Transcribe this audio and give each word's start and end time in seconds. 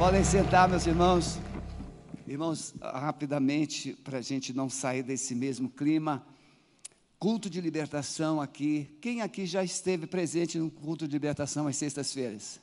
Podem 0.00 0.24
sentar, 0.24 0.66
meus 0.66 0.86
irmãos. 0.86 1.38
Irmãos, 2.26 2.72
rapidamente, 2.80 3.92
para 3.92 4.16
a 4.16 4.22
gente 4.22 4.50
não 4.50 4.70
sair 4.70 5.02
desse 5.02 5.34
mesmo 5.34 5.68
clima, 5.68 6.26
culto 7.18 7.50
de 7.50 7.60
libertação 7.60 8.40
aqui. 8.40 8.96
Quem 9.02 9.20
aqui 9.20 9.44
já 9.44 9.62
esteve 9.62 10.06
presente 10.06 10.58
no 10.58 10.70
culto 10.70 11.06
de 11.06 11.12
libertação 11.12 11.66
às 11.66 11.76
sextas-feiras? 11.76 12.58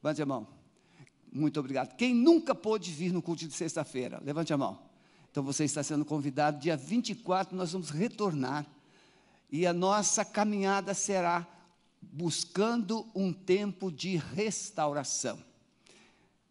Levante 0.00 0.22
a 0.22 0.26
mão. 0.26 0.46
Muito 1.32 1.58
obrigado. 1.58 1.96
Quem 1.96 2.14
nunca 2.14 2.54
pôde 2.54 2.92
vir 2.92 3.12
no 3.12 3.20
culto 3.20 3.48
de 3.48 3.52
sexta-feira? 3.52 4.22
Levante 4.24 4.52
a 4.52 4.56
mão. 4.56 4.78
Então 5.28 5.42
você 5.42 5.64
está 5.64 5.82
sendo 5.82 6.04
convidado. 6.04 6.60
Dia 6.60 6.76
24 6.76 7.56
nós 7.56 7.72
vamos 7.72 7.90
retornar. 7.90 8.64
E 9.50 9.66
a 9.66 9.72
nossa 9.72 10.24
caminhada 10.24 10.94
será 10.94 11.48
buscando 12.00 13.04
um 13.12 13.32
tempo 13.32 13.90
de 13.90 14.18
restauração. 14.18 15.45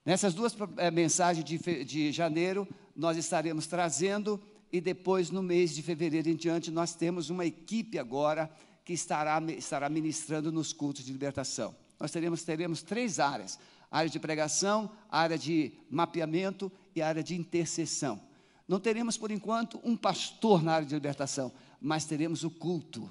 Nessas 0.05 0.35
duas 0.35 0.55
é, 0.77 0.91
mensagens 0.91 1.43
de, 1.43 1.83
de 1.83 2.11
janeiro, 2.11 2.67
nós 2.95 3.17
estaremos 3.17 3.65
trazendo, 3.65 4.39
e 4.71 4.79
depois, 4.79 5.31
no 5.31 5.41
mês 5.41 5.73
de 5.73 5.81
fevereiro 5.81 6.29
em 6.29 6.35
diante, 6.35 6.69
nós 6.69 6.93
temos 6.93 7.31
uma 7.31 7.43
equipe 7.43 7.97
agora 7.97 8.49
que 8.83 8.93
estará, 8.93 9.41
estará 9.53 9.89
ministrando 9.89 10.51
nos 10.51 10.71
cultos 10.71 11.03
de 11.03 11.11
libertação. 11.11 11.75
Nós 11.99 12.11
teremos, 12.11 12.43
teremos 12.43 12.83
três 12.83 13.19
áreas: 13.19 13.57
área 13.89 14.09
de 14.09 14.19
pregação, 14.19 14.91
área 15.09 15.39
de 15.39 15.73
mapeamento 15.89 16.71
e 16.95 17.01
área 17.01 17.23
de 17.23 17.35
intercessão. 17.35 18.21
Não 18.67 18.79
teremos, 18.79 19.17
por 19.17 19.31
enquanto, 19.31 19.79
um 19.83 19.97
pastor 19.97 20.61
na 20.63 20.73
área 20.73 20.87
de 20.87 20.93
libertação, 20.93 21.51
mas 21.81 22.05
teremos 22.05 22.43
o 22.43 22.51
culto, 22.51 23.09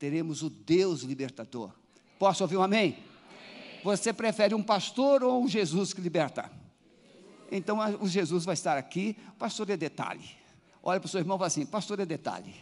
teremos 0.00 0.42
o 0.42 0.50
Deus 0.50 1.02
libertador. 1.02 1.72
Posso 2.18 2.42
ouvir 2.42 2.56
um 2.56 2.62
amém? 2.62 2.98
Você 3.84 4.14
prefere 4.14 4.54
um 4.54 4.62
pastor 4.62 5.22
ou 5.22 5.44
um 5.44 5.46
Jesus 5.46 5.92
que 5.92 6.00
liberta? 6.00 6.50
Então 7.52 7.78
o 8.00 8.08
Jesus 8.08 8.42
vai 8.42 8.54
estar 8.54 8.78
aqui, 8.78 9.14
pastor 9.38 9.68
é 9.68 9.76
detalhe. 9.76 10.24
Olha 10.82 10.98
para 10.98 11.06
o 11.06 11.10
seu 11.10 11.20
irmão 11.20 11.36
e 11.36 11.38
fala 11.38 11.48
assim: 11.48 11.66
pastor 11.66 12.00
é 12.00 12.06
detalhe. 12.06 12.54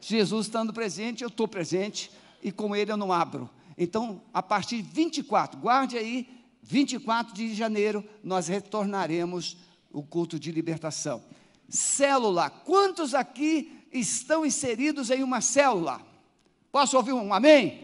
Jesus 0.00 0.46
estando 0.46 0.72
presente, 0.72 1.22
eu 1.22 1.28
estou 1.28 1.46
presente, 1.46 2.10
e 2.42 2.50
com 2.50 2.74
ele 2.74 2.90
eu 2.90 2.96
não 2.96 3.12
abro. 3.12 3.48
Então, 3.78 4.20
a 4.32 4.42
partir 4.42 4.82
de 4.82 4.82
24, 4.82 5.58
guarde 5.60 5.96
aí, 5.96 6.28
24 6.64 7.32
de 7.32 7.54
janeiro, 7.54 8.04
nós 8.20 8.48
retornaremos 8.48 9.56
o 9.92 10.02
culto 10.02 10.36
de 10.36 10.50
libertação. 10.50 11.22
Célula, 11.68 12.50
quantos 12.50 13.14
aqui 13.14 13.86
estão 13.92 14.44
inseridos 14.44 15.10
em 15.10 15.22
uma 15.22 15.40
célula? 15.40 16.00
Posso 16.72 16.96
ouvir 16.96 17.12
um 17.12 17.32
amém? 17.32 17.83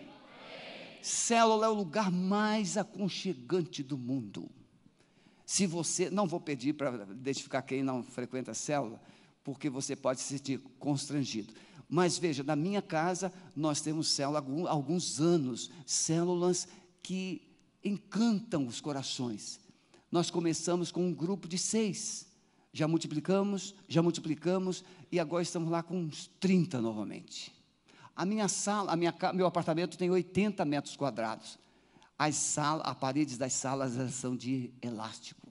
Célula 1.02 1.66
é 1.66 1.68
o 1.68 1.74
lugar 1.74 2.10
mais 2.10 2.76
aconchegante 2.76 3.82
do 3.82 3.96
mundo. 3.96 4.50
Se 5.44 5.66
você, 5.66 6.08
não 6.10 6.26
vou 6.26 6.40
pedir 6.40 6.74
para 6.74 7.06
identificar 7.10 7.62
quem 7.62 7.82
não 7.82 8.02
frequenta 8.02 8.52
a 8.52 8.54
célula, 8.54 9.00
porque 9.42 9.68
você 9.68 9.96
pode 9.96 10.20
se 10.20 10.26
sentir 10.26 10.60
constrangido. 10.78 11.52
Mas 11.88 12.18
veja, 12.18 12.44
na 12.44 12.54
minha 12.54 12.80
casa 12.80 13.32
nós 13.56 13.80
temos 13.80 14.08
célula 14.08 14.38
há 14.38 14.70
alguns 14.70 15.20
anos, 15.20 15.70
células 15.84 16.68
que 17.02 17.42
encantam 17.84 18.66
os 18.66 18.80
corações. 18.80 19.58
Nós 20.10 20.30
começamos 20.30 20.92
com 20.92 21.04
um 21.06 21.12
grupo 21.12 21.48
de 21.48 21.58
seis, 21.58 22.26
já 22.72 22.86
multiplicamos, 22.86 23.74
já 23.88 24.02
multiplicamos, 24.02 24.84
e 25.10 25.18
agora 25.18 25.42
estamos 25.42 25.70
lá 25.70 25.82
com 25.82 25.98
uns 25.98 26.28
30 26.38 26.80
novamente. 26.80 27.52
A 28.14 28.24
minha 28.24 28.48
sala, 28.48 28.92
a 28.92 28.96
minha, 28.96 29.14
meu 29.34 29.46
apartamento 29.46 29.96
tem 29.96 30.10
80 30.10 30.64
metros 30.64 30.96
quadrados. 30.96 31.58
As 32.18 32.34
salas, 32.34 32.86
as 32.86 32.94
paredes 32.96 33.38
das 33.38 33.52
salas 33.52 33.92
são 34.12 34.36
de 34.36 34.70
elástico. 34.82 35.48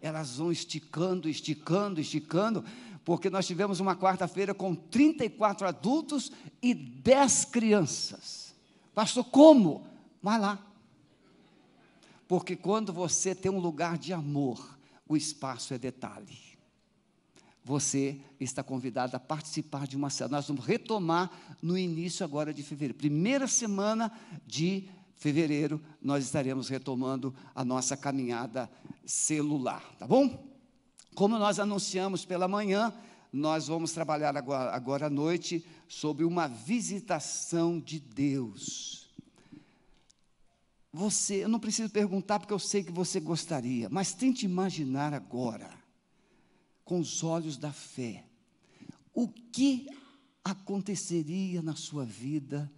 Elas 0.00 0.36
vão 0.36 0.52
esticando, 0.52 1.28
esticando, 1.28 2.00
esticando, 2.00 2.64
porque 3.04 3.28
nós 3.30 3.46
tivemos 3.46 3.80
uma 3.80 3.96
quarta-feira 3.96 4.54
com 4.54 4.74
34 4.74 5.66
adultos 5.66 6.30
e 6.60 6.72
10 6.74 7.46
crianças. 7.46 8.54
Pastor, 8.94 9.24
como? 9.24 9.86
Vai 10.22 10.38
lá. 10.38 10.64
Porque 12.28 12.54
quando 12.54 12.92
você 12.92 13.34
tem 13.34 13.50
um 13.50 13.58
lugar 13.58 13.98
de 13.98 14.12
amor, 14.12 14.78
o 15.08 15.16
espaço 15.16 15.74
é 15.74 15.78
detalhe 15.78 16.51
você 17.64 18.20
está 18.40 18.62
convidado 18.62 19.16
a 19.16 19.20
participar 19.20 19.86
de 19.86 19.96
uma 19.96 20.10
célula. 20.10 20.38
Nós 20.38 20.48
vamos 20.48 20.64
retomar 20.64 21.30
no 21.62 21.78
início 21.78 22.24
agora 22.24 22.52
de 22.52 22.62
fevereiro. 22.62 22.94
Primeira 22.94 23.46
semana 23.46 24.10
de 24.46 24.88
fevereiro, 25.14 25.80
nós 26.00 26.24
estaremos 26.24 26.68
retomando 26.68 27.32
a 27.54 27.64
nossa 27.64 27.96
caminhada 27.96 28.68
celular, 29.06 29.82
tá 29.96 30.06
bom? 30.06 30.52
Como 31.14 31.38
nós 31.38 31.60
anunciamos 31.60 32.24
pela 32.24 32.48
manhã, 32.48 32.92
nós 33.32 33.68
vamos 33.68 33.92
trabalhar 33.92 34.36
agora, 34.36 34.74
agora 34.74 35.06
à 35.06 35.10
noite 35.10 35.64
sobre 35.86 36.24
uma 36.24 36.48
visitação 36.48 37.78
de 37.78 38.00
Deus. 38.00 39.08
Você, 40.92 41.44
eu 41.44 41.48
não 41.48 41.60
preciso 41.60 41.90
perguntar 41.90 42.40
porque 42.40 42.52
eu 42.52 42.58
sei 42.58 42.82
que 42.82 42.92
você 42.92 43.20
gostaria, 43.20 43.88
mas 43.88 44.12
tente 44.12 44.44
imaginar 44.44 45.14
agora 45.14 45.81
com 46.84 47.00
os 47.00 47.22
olhos 47.22 47.56
da 47.56 47.72
fé, 47.72 48.24
o 49.14 49.28
que 49.28 49.86
aconteceria 50.44 51.62
na 51.62 51.76
sua 51.76 52.04
vida 52.04 52.70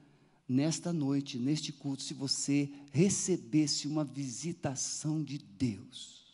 nesta 0.49 0.93
noite, 0.93 1.39
neste 1.39 1.73
culto, 1.73 2.03
se 2.03 2.15
você 2.15 2.71
recebesse 2.93 3.89
uma 3.89 4.05
visitação 4.05 5.23
de 5.23 5.39
Deus? 5.39 6.25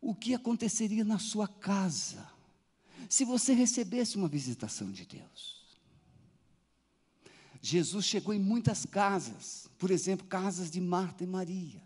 O 0.00 0.14
que 0.14 0.34
aconteceria 0.34 1.04
na 1.04 1.18
sua 1.18 1.48
casa 1.48 2.28
se 3.08 3.24
você 3.24 3.52
recebesse 3.52 4.16
uma 4.16 4.28
visitação 4.28 4.90
de 4.90 5.06
Deus? 5.06 5.64
Jesus 7.62 8.04
chegou 8.04 8.34
em 8.34 8.38
muitas 8.38 8.84
casas, 8.84 9.70
por 9.78 9.90
exemplo, 9.90 10.26
casas 10.26 10.70
de 10.70 10.80
Marta 10.80 11.24
e 11.24 11.26
Maria. 11.26 11.82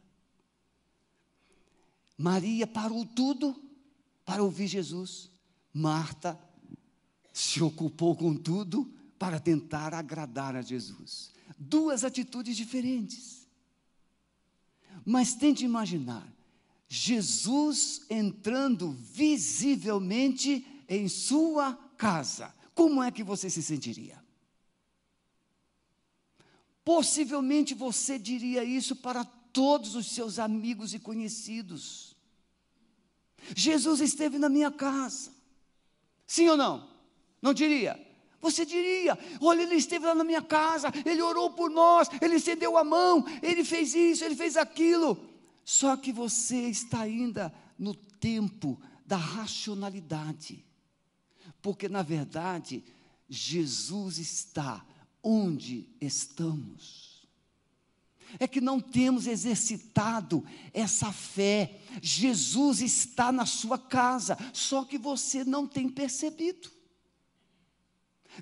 Maria 2.18 2.66
parou 2.66 3.06
tudo 3.06 3.56
para 4.24 4.42
ouvir 4.42 4.66
Jesus. 4.66 5.30
Marta 5.72 6.38
se 7.32 7.62
ocupou 7.62 8.16
com 8.16 8.34
tudo 8.34 8.92
para 9.16 9.38
tentar 9.38 9.94
agradar 9.94 10.56
a 10.56 10.62
Jesus. 10.62 11.32
Duas 11.56 12.02
atitudes 12.02 12.56
diferentes. 12.56 13.46
Mas 15.04 15.34
tente 15.34 15.64
imaginar 15.64 16.26
Jesus 16.88 18.02
entrando 18.10 18.90
visivelmente 18.90 20.66
em 20.88 21.08
sua 21.08 21.74
casa. 21.96 22.52
Como 22.74 23.02
é 23.02 23.10
que 23.10 23.22
você 23.22 23.48
se 23.48 23.62
sentiria? 23.62 24.22
Possivelmente 26.84 27.74
você 27.74 28.18
diria 28.18 28.64
isso 28.64 28.96
para 28.96 29.24
todos 29.24 29.94
os 29.94 30.06
seus 30.06 30.38
amigos 30.38 30.94
e 30.94 30.98
conhecidos. 30.98 32.07
Jesus 33.54 34.00
esteve 34.00 34.38
na 34.38 34.48
minha 34.48 34.70
casa. 34.70 35.32
Sim 36.26 36.48
ou 36.48 36.56
não? 36.56 36.88
Não 37.40 37.54
diria? 37.54 37.98
Você 38.40 38.64
diria: 38.64 39.18
olha, 39.40 39.62
ele 39.62 39.76
esteve 39.76 40.06
lá 40.06 40.14
na 40.14 40.24
minha 40.24 40.42
casa, 40.42 40.92
ele 41.04 41.22
orou 41.22 41.50
por 41.50 41.70
nós, 41.70 42.08
ele 42.20 42.36
estendeu 42.36 42.76
a 42.76 42.84
mão, 42.84 43.24
ele 43.42 43.64
fez 43.64 43.94
isso, 43.94 44.24
ele 44.24 44.36
fez 44.36 44.56
aquilo. 44.56 45.18
Só 45.64 45.96
que 45.96 46.12
você 46.12 46.68
está 46.68 47.00
ainda 47.00 47.52
no 47.78 47.94
tempo 47.94 48.80
da 49.04 49.16
racionalidade, 49.16 50.64
porque 51.60 51.88
na 51.88 52.02
verdade, 52.02 52.84
Jesus 53.28 54.18
está 54.18 54.84
onde 55.22 55.88
estamos 56.00 57.07
é 58.38 58.46
que 58.46 58.60
não 58.60 58.80
temos 58.80 59.26
exercitado 59.26 60.44
essa 60.72 61.12
fé. 61.12 61.80
Jesus 62.02 62.80
está 62.80 63.30
na 63.32 63.46
sua 63.46 63.78
casa, 63.78 64.36
só 64.52 64.84
que 64.84 64.98
você 64.98 65.44
não 65.44 65.66
tem 65.66 65.88
percebido. 65.88 66.70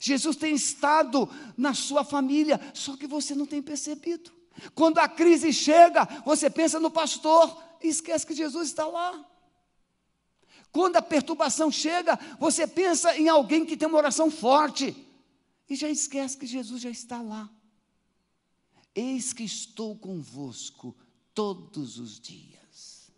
Jesus 0.00 0.36
tem 0.36 0.54
estado 0.54 1.28
na 1.56 1.72
sua 1.74 2.04
família, 2.04 2.60
só 2.74 2.96
que 2.96 3.06
você 3.06 3.34
não 3.34 3.46
tem 3.46 3.62
percebido. 3.62 4.32
Quando 4.74 4.98
a 4.98 5.08
crise 5.08 5.52
chega, 5.52 6.04
você 6.24 6.50
pensa 6.50 6.80
no 6.80 6.90
pastor 6.90 7.62
e 7.82 7.88
esquece 7.88 8.26
que 8.26 8.34
Jesus 8.34 8.68
está 8.68 8.86
lá. 8.86 9.24
Quando 10.72 10.96
a 10.96 11.02
perturbação 11.02 11.70
chega, 11.70 12.18
você 12.38 12.66
pensa 12.66 13.16
em 13.16 13.28
alguém 13.28 13.64
que 13.64 13.76
tem 13.76 13.88
uma 13.88 13.98
oração 13.98 14.30
forte 14.30 14.94
e 15.68 15.74
já 15.74 15.88
esquece 15.88 16.36
que 16.36 16.46
Jesus 16.46 16.82
já 16.82 16.90
está 16.90 17.20
lá. 17.20 17.50
Eis 18.96 19.34
que 19.34 19.44
estou 19.44 19.94
convosco 19.94 20.96
todos 21.34 21.98
os 21.98 22.18
dias. 22.18 23.12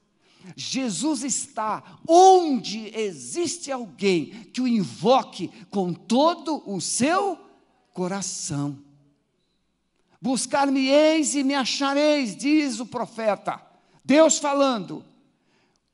Jesus 0.57 1.23
está 1.23 2.01
onde 2.07 2.89
existe 2.99 3.71
alguém 3.71 4.45
que 4.53 4.61
o 4.61 4.67
invoque 4.69 5.49
com 5.71 5.95
todo 5.95 6.63
o 6.67 6.81
seu 6.81 7.39
coração. 7.93 8.79
Buscar-me-eis 10.21 11.37
e 11.37 11.45
me 11.45 11.55
achareis, 11.55 12.37
diz 12.37 12.81
o 12.81 12.87
profeta. 12.87 13.63
Deus 14.05 14.39
falando. 14.39 15.05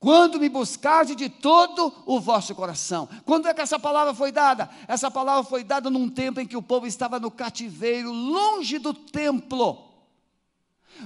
Quando 0.05 0.39
me 0.39 0.51
buscardes 0.51 1.17
de 1.17 1.31
todo 1.31 1.91
o 2.05 2.21
vosso 2.21 2.55
coração. 2.55 3.09
Quando 3.25 3.49
é 3.49 3.55
que 3.55 3.62
essa 3.62 3.79
palavra 3.79 4.12
foi 4.12 4.31
dada? 4.31 4.69
Essa 4.87 5.11
palavra 5.11 5.43
foi 5.43 5.65
dada 5.65 5.89
num 5.89 6.11
tempo 6.11 6.39
em 6.41 6.47
que 6.47 6.59
o 6.59 6.62
povo 6.62 6.87
estava 6.87 7.19
no 7.19 7.31
cativeiro, 7.31 8.12
longe 8.12 8.79
do 8.79 8.93
templo. 8.93 9.83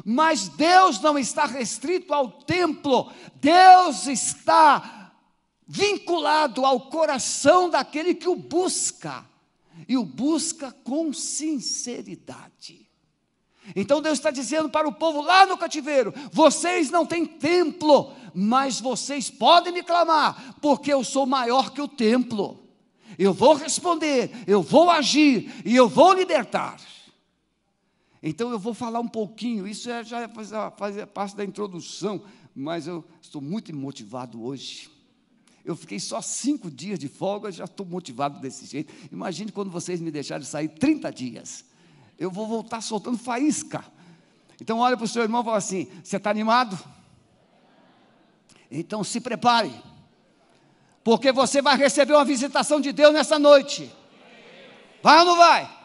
Mas 0.04 0.48
Deus 0.48 0.98
não 1.00 1.16
está 1.16 1.44
restrito 1.44 2.12
ao 2.12 2.28
templo, 2.28 3.12
Deus 3.36 4.08
está 4.08 5.12
vinculado 5.64 6.66
ao 6.66 6.80
coração 6.80 7.70
daquele 7.70 8.16
que 8.16 8.28
o 8.28 8.34
busca, 8.34 9.24
e 9.86 9.96
o 9.96 10.04
busca 10.04 10.72
com 10.82 11.12
sinceridade. 11.12 12.87
Então 13.74 14.00
Deus 14.00 14.18
está 14.18 14.30
dizendo 14.30 14.68
para 14.68 14.88
o 14.88 14.92
povo 14.92 15.20
lá 15.20 15.46
no 15.46 15.58
cativeiro: 15.58 16.12
vocês 16.32 16.90
não 16.90 17.04
têm 17.04 17.24
templo, 17.26 18.12
mas 18.34 18.80
vocês 18.80 19.30
podem 19.30 19.72
me 19.72 19.82
clamar, 19.82 20.56
porque 20.60 20.92
eu 20.92 21.04
sou 21.04 21.26
maior 21.26 21.70
que 21.72 21.80
o 21.80 21.88
templo. 21.88 22.64
Eu 23.18 23.32
vou 23.32 23.54
responder, 23.54 24.30
eu 24.46 24.62
vou 24.62 24.90
agir 24.90 25.52
e 25.64 25.74
eu 25.74 25.88
vou 25.88 26.12
libertar. 26.12 26.80
Então 28.22 28.50
eu 28.50 28.58
vou 28.58 28.74
falar 28.74 29.00
um 29.00 29.08
pouquinho, 29.08 29.66
isso 29.66 29.90
é, 29.90 30.04
já 30.04 30.28
faz, 30.28 30.50
faz 30.76 31.04
parte 31.06 31.36
da 31.36 31.44
introdução, 31.44 32.22
mas 32.54 32.86
eu 32.86 33.04
estou 33.20 33.40
muito 33.40 33.74
motivado 33.74 34.42
hoje. 34.44 34.90
Eu 35.64 35.76
fiquei 35.76 36.00
só 36.00 36.20
cinco 36.20 36.70
dias 36.70 36.98
de 36.98 37.08
folga, 37.08 37.52
já 37.52 37.64
estou 37.64 37.84
motivado 37.84 38.40
desse 38.40 38.66
jeito. 38.66 38.92
Imagine 39.12 39.52
quando 39.52 39.70
vocês 39.70 40.00
me 40.00 40.10
deixarem 40.10 40.44
sair 40.44 40.68
30 40.68 41.10
dias 41.12 41.64
eu 42.18 42.30
vou 42.30 42.46
voltar 42.46 42.80
soltando 42.80 43.16
faísca. 43.16 43.84
Então 44.60 44.78
olha 44.78 44.96
para 44.96 45.04
o 45.04 45.08
seu 45.08 45.22
irmão 45.22 45.42
e 45.42 45.44
fala 45.44 45.58
assim: 45.58 45.88
você 46.02 46.16
está 46.16 46.30
animado? 46.30 46.78
Então 48.70 49.04
se 49.04 49.20
prepare, 49.20 49.72
porque 51.04 51.32
você 51.32 51.62
vai 51.62 51.76
receber 51.76 52.14
uma 52.14 52.24
visitação 52.24 52.80
de 52.80 52.92
Deus 52.92 53.14
nessa 53.14 53.38
noite. 53.38 53.90
Vai 55.02 55.20
ou 55.20 55.24
não 55.24 55.36
vai? 55.36 55.78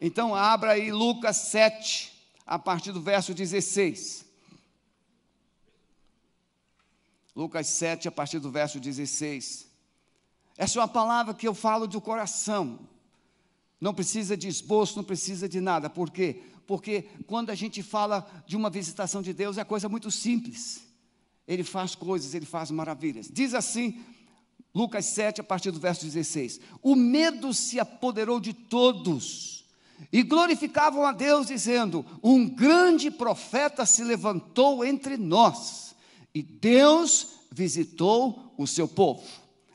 Então 0.00 0.34
abra 0.34 0.72
aí 0.72 0.90
Lucas 0.90 1.36
7, 1.36 2.12
a 2.46 2.58
partir 2.58 2.92
do 2.92 3.02
verso 3.02 3.34
16. 3.34 4.24
Lucas 7.36 7.66
7, 7.68 8.08
a 8.08 8.12
partir 8.12 8.38
do 8.38 8.50
verso 8.50 8.80
16. 8.80 9.68
Essa 10.56 10.78
é 10.78 10.82
uma 10.82 10.88
palavra 10.88 11.34
que 11.34 11.46
eu 11.46 11.54
falo 11.54 11.86
do 11.86 12.00
coração. 12.00 12.80
Não 13.80 13.94
precisa 13.94 14.36
de 14.36 14.46
esboço, 14.46 14.96
não 14.96 15.04
precisa 15.04 15.48
de 15.48 15.60
nada. 15.60 15.88
Por 15.88 16.10
quê? 16.10 16.42
Porque 16.66 17.06
quando 17.26 17.50
a 17.50 17.54
gente 17.54 17.82
fala 17.82 18.28
de 18.46 18.56
uma 18.56 18.68
visitação 18.68 19.22
de 19.22 19.32
Deus, 19.32 19.58
é 19.58 19.64
coisa 19.64 19.88
muito 19.88 20.10
simples. 20.10 20.82
Ele 21.48 21.64
faz 21.64 21.94
coisas, 21.94 22.34
ele 22.34 22.46
faz 22.46 22.70
maravilhas. 22.70 23.28
Diz 23.32 23.54
assim, 23.54 23.98
Lucas 24.74 25.06
7, 25.06 25.40
a 25.40 25.44
partir 25.44 25.70
do 25.70 25.80
verso 25.80 26.04
16: 26.04 26.60
O 26.82 26.94
medo 26.94 27.52
se 27.52 27.80
apoderou 27.80 28.38
de 28.38 28.52
todos, 28.52 29.64
e 30.12 30.22
glorificavam 30.22 31.04
a 31.04 31.12
Deus, 31.12 31.48
dizendo: 31.48 32.04
Um 32.22 32.48
grande 32.48 33.10
profeta 33.10 33.84
se 33.84 34.04
levantou 34.04 34.84
entre 34.84 35.16
nós, 35.16 35.94
e 36.34 36.42
Deus 36.42 37.40
visitou 37.50 38.54
o 38.56 38.66
seu 38.66 38.86
povo. 38.86 39.26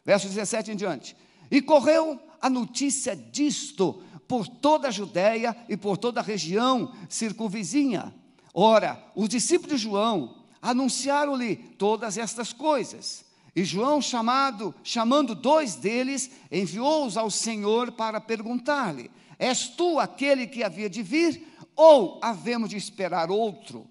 Verso 0.06 0.28
17 0.28 0.72
em 0.72 0.76
diante. 0.76 1.16
E 1.52 1.62
correu 1.62 2.20
a 2.42 2.50
notícia 2.50 3.16
disto 3.16 4.02
por 4.28 4.48
toda 4.48 4.88
a 4.88 4.92
Judéia 4.92 5.56
e 5.70 5.78
por 5.78 5.98
toda 5.98 6.20
a 6.20 6.24
região 6.24 6.94
circunvizinha. 7.10 8.14
Ora, 8.54 9.04
os 9.16 9.30
discípulos 9.30 9.80
de 9.80 9.84
João 9.84 10.36
anunciaram-lhe 10.62 11.56
todas 11.56 12.18
estas 12.18 12.52
coisas. 12.54 13.26
E 13.56 13.64
João, 13.64 14.02
chamado, 14.02 14.74
chamando 14.84 15.34
dois 15.34 15.76
deles, 15.76 16.30
enviou-os 16.52 17.16
ao 17.16 17.30
Senhor 17.30 17.92
para 17.92 18.20
perguntar-lhe: 18.20 19.10
És 19.40 19.70
tu 19.70 20.00
aquele 20.00 20.48
que 20.48 20.64
havia 20.64 20.90
de 20.90 21.02
vir, 21.02 21.48
ou 21.76 22.20
havemos 22.22 22.70
de 22.70 22.78
esperar 22.78 23.30
outro? 23.32 23.88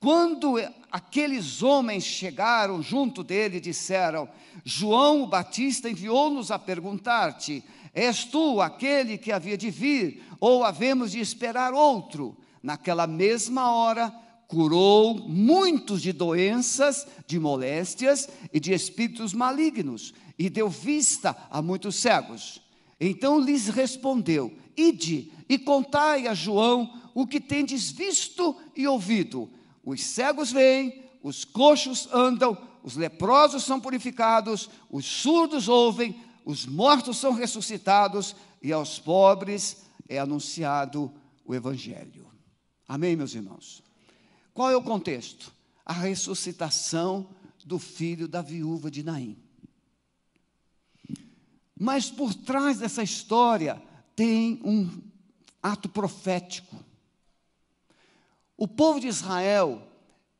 Quando 0.00 0.54
aqueles 0.92 1.62
homens 1.62 2.04
chegaram 2.04 2.80
junto 2.80 3.24
dele, 3.24 3.58
disseram: 3.60 4.28
João 4.64 5.22
o 5.22 5.26
Batista 5.26 5.90
enviou-nos 5.90 6.50
a 6.52 6.58
perguntar-te: 6.58 7.64
És 7.98 8.24
tu 8.24 8.60
aquele 8.60 9.18
que 9.18 9.32
havia 9.32 9.58
de 9.58 9.70
vir, 9.70 10.22
ou 10.38 10.62
havemos 10.62 11.10
de 11.10 11.18
esperar 11.18 11.74
outro? 11.74 12.36
Naquela 12.62 13.08
mesma 13.08 13.72
hora, 13.72 14.08
curou 14.46 15.18
muitos 15.28 16.00
de 16.00 16.12
doenças, 16.12 17.08
de 17.26 17.40
moléstias 17.40 18.28
e 18.52 18.60
de 18.60 18.72
espíritos 18.72 19.34
malignos, 19.34 20.14
e 20.38 20.48
deu 20.48 20.68
vista 20.68 21.36
a 21.50 21.60
muitos 21.60 21.96
cegos. 21.96 22.62
Então 23.00 23.40
lhes 23.40 23.66
respondeu: 23.66 24.56
Ide 24.76 25.32
e 25.48 25.58
contai 25.58 26.28
a 26.28 26.34
João 26.34 27.00
o 27.12 27.26
que 27.26 27.40
tendes 27.40 27.90
visto 27.90 28.54
e 28.76 28.86
ouvido. 28.86 29.50
Os 29.84 30.04
cegos 30.04 30.52
veem, 30.52 31.02
os 31.20 31.44
coxos 31.44 32.08
andam, 32.12 32.56
os 32.80 32.94
leprosos 32.94 33.64
são 33.64 33.80
purificados, 33.80 34.70
os 34.88 35.04
surdos 35.04 35.66
ouvem, 35.66 36.14
os 36.48 36.64
mortos 36.64 37.18
são 37.18 37.34
ressuscitados 37.34 38.34
e 38.62 38.72
aos 38.72 38.98
pobres 38.98 39.82
é 40.08 40.18
anunciado 40.18 41.12
o 41.44 41.54
Evangelho. 41.54 42.26
Amém, 42.88 43.14
meus 43.14 43.34
irmãos? 43.34 43.82
Qual 44.54 44.70
é 44.70 44.74
o 44.74 44.82
contexto? 44.82 45.52
A 45.84 45.92
ressuscitação 45.92 47.28
do 47.66 47.78
filho 47.78 48.26
da 48.26 48.40
viúva 48.40 48.90
de 48.90 49.02
Naim. 49.02 49.36
Mas 51.78 52.10
por 52.10 52.32
trás 52.32 52.78
dessa 52.78 53.02
história 53.02 53.82
tem 54.16 54.58
um 54.64 54.88
ato 55.62 55.86
profético. 55.86 56.82
O 58.56 58.66
povo 58.66 58.98
de 58.98 59.08
Israel 59.08 59.86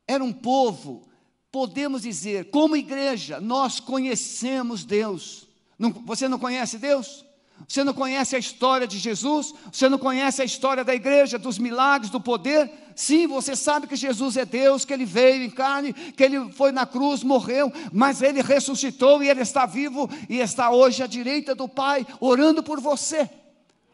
era 0.07 0.23
um 0.23 0.33
povo, 0.33 1.07
podemos 1.51 2.01
dizer, 2.01 2.49
como 2.49 2.75
igreja, 2.75 3.39
nós 3.39 3.79
conhecemos 3.79 4.83
Deus. 4.83 5.47
Não, 5.79 5.91
você 5.91 6.27
não 6.27 6.37
conhece 6.37 6.77
Deus? 6.77 7.25
Você 7.67 7.83
não 7.83 7.93
conhece 7.93 8.35
a 8.35 8.39
história 8.39 8.85
de 8.85 8.97
Jesus? 8.97 9.53
Você 9.71 9.87
não 9.87 9.97
conhece 9.97 10.41
a 10.41 10.45
história 10.45 10.83
da 10.83 10.93
igreja, 10.93 11.39
dos 11.39 11.57
milagres, 11.57 12.11
do 12.11 12.19
poder? 12.19 12.69
Sim, 12.95 13.27
você 13.27 13.55
sabe 13.55 13.87
que 13.87 13.95
Jesus 13.95 14.35
é 14.35 14.45
Deus, 14.45 14.83
que 14.83 14.93
ele 14.93 15.05
veio 15.05 15.43
em 15.43 15.49
carne, 15.49 15.93
que 15.93 16.23
ele 16.23 16.51
foi 16.51 16.71
na 16.71 16.85
cruz, 16.85 17.23
morreu, 17.23 17.71
mas 17.93 18.21
ele 18.21 18.41
ressuscitou 18.41 19.23
e 19.23 19.29
ele 19.29 19.41
está 19.41 19.65
vivo 19.65 20.09
e 20.29 20.39
está 20.39 20.69
hoje 20.69 21.01
à 21.01 21.07
direita 21.07 21.55
do 21.55 21.67
Pai, 21.67 22.05
orando 22.19 22.61
por 22.61 22.81
você. 22.81 23.29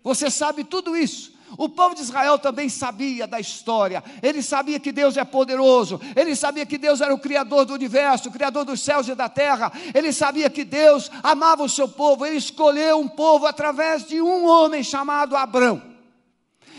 Você 0.04 0.30
sabe 0.30 0.64
tudo 0.64 0.96
isso. 0.96 1.35
O 1.58 1.70
povo 1.70 1.96
de 1.96 2.02
Israel 2.02 2.38
também 2.38 2.70
sabia 2.70 3.26
da 3.28 3.40
história, 3.40 4.04
ele 4.22 4.42
sabia 4.42 4.80
que 4.80 4.92
Deus 4.92 5.18
é 5.18 5.24
poderoso, 5.24 6.00
ele 6.16 6.36
sabia 6.36 6.66
que 6.66 6.78
Deus 6.78 7.02
era 7.02 7.14
o 7.14 7.20
Criador 7.20 7.66
do 7.66 7.74
universo, 7.74 8.30
o 8.30 8.32
Criador 8.32 8.66
dos 8.66 8.82
céus 8.82 9.08
e 9.08 9.16
da 9.16 9.30
terra, 9.30 9.72
ele 9.94 10.12
sabia 10.12 10.50
que 10.50 10.64
Deus 10.64 11.10
amava 11.24 11.64
o 11.64 11.70
seu 11.70 11.88
povo, 11.88 12.26
ele 12.26 12.38
escolheu 12.38 13.00
um 13.00 13.08
povo 13.08 13.46
através 13.46 14.06
de 14.06 14.22
um 14.22 14.46
homem 14.46 14.84
chamado 14.84 15.36
Abrão. 15.36 15.82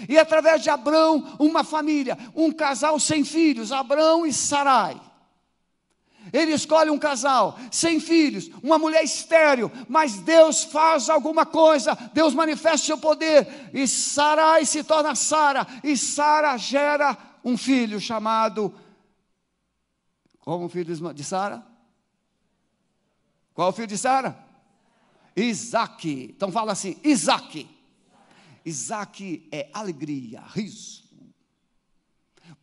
E 0.08 0.18
através 0.18 0.62
de 0.62 0.68
Abrão, 0.68 1.36
uma 1.38 1.64
família, 1.64 2.18
um 2.34 2.52
casal 2.52 3.00
sem 3.00 3.24
filhos, 3.24 3.72
Abrão 3.72 4.26
e 4.26 4.32
Sarai. 4.32 5.05
Ele 6.36 6.52
escolhe 6.52 6.90
um 6.90 6.98
casal 6.98 7.58
sem 7.70 7.98
filhos, 7.98 8.50
uma 8.62 8.78
mulher 8.78 9.02
estéril, 9.02 9.72
mas 9.88 10.18
Deus 10.20 10.64
faz 10.64 11.08
alguma 11.08 11.46
coisa, 11.46 11.94
Deus 12.12 12.34
manifesta 12.34 12.88
seu 12.88 12.98
poder, 12.98 13.70
e 13.72 13.88
Sarai 13.88 14.66
se 14.66 14.84
torna 14.84 15.14
Sara, 15.14 15.66
e 15.82 15.96
Sara 15.96 16.54
gera 16.58 17.16
um 17.42 17.56
filho 17.56 17.98
chamado. 17.98 18.74
Como 20.40 20.66
o 20.66 20.68
filho 20.68 20.94
de 21.14 21.24
Sara? 21.24 21.64
Qual 23.54 23.70
o 23.70 23.72
filho 23.72 23.88
de 23.88 23.96
Sara? 23.96 24.38
Isaac. 25.34 26.34
Então 26.36 26.52
fala 26.52 26.72
assim: 26.72 27.00
Isaac. 27.02 27.66
Isaac 28.62 29.48
é 29.50 29.70
alegria, 29.72 30.42
riso 30.48 31.05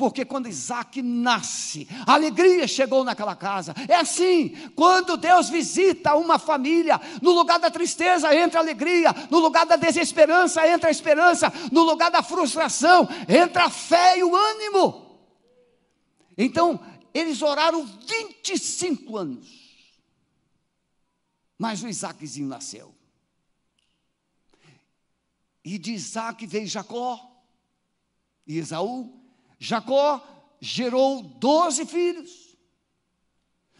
porque 0.04 0.26
quando 0.26 0.50
Isaac 0.50 1.02
nasce, 1.02 1.88
a 2.06 2.16
alegria 2.16 2.68
chegou 2.68 3.06
naquela 3.06 3.38
casa. 3.38 3.74
É 3.88 3.96
assim, 3.96 4.50
quando 4.76 5.16
Deus 5.16 5.48
visita 5.48 6.14
uma 6.16 6.38
família, 6.38 7.00
no 7.22 7.32
lugar 7.32 7.58
da 7.58 7.72
tristeza 7.72 8.36
entra 8.36 8.60
a 8.60 8.64
alegria, 8.64 9.16
no 9.32 9.40
lugar 9.40 9.66
da 9.66 9.78
desesperança 9.78 10.68
entra 10.68 10.90
a 10.90 10.92
esperança, 10.92 11.50
no 11.72 11.84
lugar 11.84 12.12
da 12.12 12.22
frustração 12.22 13.08
entra 13.30 13.64
a 13.64 13.70
fé 13.70 14.18
e 14.18 14.26
o 14.26 14.36
ânimo. 14.36 15.22
Então, 16.38 16.86
eles 17.14 17.42
oraram 17.42 17.86
25 17.86 19.16
anos. 19.16 19.88
Mas 21.58 21.82
o 21.82 21.88
Isaaczinho 21.88 22.50
nasceu. 22.50 22.94
E 25.64 25.78
de 25.78 25.94
Isaac 25.94 26.46
veio 26.46 26.68
Jacó. 26.68 27.42
e 28.46 28.58
Esaú. 28.58 29.23
Jacó 29.64 30.22
gerou 30.60 31.24
doze 31.24 31.86
filhos. 31.86 32.58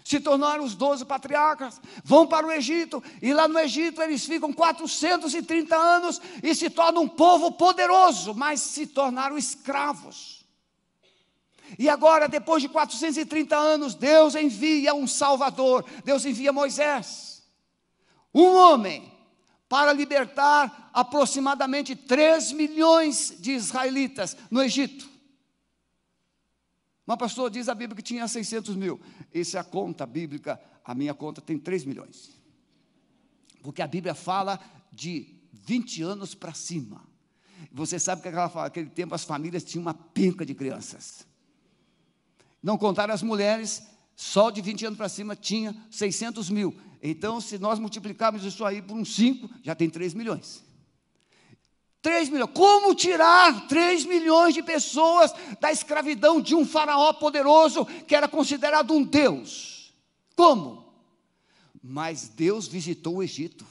Se 0.02 0.20
tornaram 0.20 0.64
os 0.64 0.76
doze 0.76 1.04
patriarcas, 1.04 1.82
vão 2.04 2.26
para 2.26 2.48
o 2.48 2.52
Egito, 2.52 3.04
e 3.22 3.34
lá 3.34 3.48
no 3.48 3.60
Egito 3.60 4.02
eles 4.02 4.26
ficam 4.26 4.52
430 4.52 5.76
anos 5.76 6.22
e 6.42 6.56
se 6.56 6.70
tornam 6.70 7.04
um 7.04 7.08
povo 7.08 7.52
poderoso, 7.52 8.34
mas 8.34 8.62
se 8.62 8.88
tornaram 8.88 9.38
escravos. 9.38 10.46
E 11.78 11.90
agora, 11.90 12.28
depois 12.28 12.62
de 12.62 12.70
430 12.70 13.56
anos, 13.56 13.96
Deus 13.96 14.36
envia 14.36 14.94
um 14.94 15.08
Salvador, 15.08 15.86
Deus 16.04 16.26
envia 16.26 16.54
Moisés, 16.54 17.44
um 18.34 18.56
homem, 18.56 19.12
para 19.68 19.92
libertar 19.92 20.92
aproximadamente 20.94 21.96
3 21.96 22.52
milhões 22.52 23.34
de 23.40 23.52
israelitas 23.54 24.38
no 24.52 24.62
Egito. 24.62 25.13
Uma 27.06 27.18
pastora 27.18 27.50
diz 27.50 27.68
a 27.68 27.76
Bíblia 27.76 27.96
que 27.96 28.02
tinha 28.02 28.28
600 28.28 28.76
mil. 28.76 29.00
Essa 29.34 29.58
é 29.58 29.62
a 29.62 29.64
conta 29.64 30.06
bíblica, 30.06 30.60
a 30.84 30.96
minha 30.96 31.14
conta 31.14 31.42
tem 31.42 31.58
3 31.58 31.86
milhões. 31.86 32.32
Porque 33.62 33.82
a 33.82 33.88
Bíblia 33.88 34.16
fala 34.16 34.60
de 34.92 35.36
20 35.52 36.02
anos 36.02 36.34
para 36.34 36.54
cima. 36.54 37.02
Você 37.72 38.00
sabe 38.00 38.22
que 38.22 38.30
naquele 38.30 38.90
tempo 38.90 39.16
as 39.16 39.24
famílias 39.24 39.64
tinham 39.64 39.82
uma 39.82 39.94
penca 39.94 40.46
de 40.46 40.54
crianças. 40.54 41.26
Não 42.62 42.78
contaram 42.78 43.14
as 43.14 43.22
mulheres, 43.22 43.84
só 44.16 44.50
de 44.50 44.62
20 44.62 44.86
anos 44.86 44.98
para 44.98 45.10
cima 45.10 45.36
tinha 45.36 45.76
600 45.90 46.50
mil. 46.50 46.76
Então, 47.02 47.42
se 47.42 47.58
nós 47.58 47.80
multiplicarmos 47.80 48.46
isso 48.46 48.64
aí 48.64 48.82
por 48.82 48.96
uns 48.96 49.14
5, 49.16 49.50
já 49.62 49.76
tem 49.76 49.90
3 49.90 50.14
milhões. 50.14 50.64
3 52.04 52.30
milhões. 52.30 52.52
Como 52.54 52.94
tirar 52.94 53.66
3 53.68 54.06
milhões 54.06 54.54
de 54.54 54.62
pessoas 54.62 55.34
da 55.60 55.72
escravidão 55.72 56.40
de 56.40 56.54
um 56.54 56.66
faraó 56.66 57.14
poderoso 57.14 57.86
que 58.06 58.14
era 58.14 58.28
considerado 58.28 58.94
um 58.94 59.02
Deus? 59.02 59.94
Como? 60.36 60.94
Mas 61.82 62.28
Deus 62.28 62.68
visitou 62.68 63.16
o 63.16 63.24
Egito. 63.24 63.66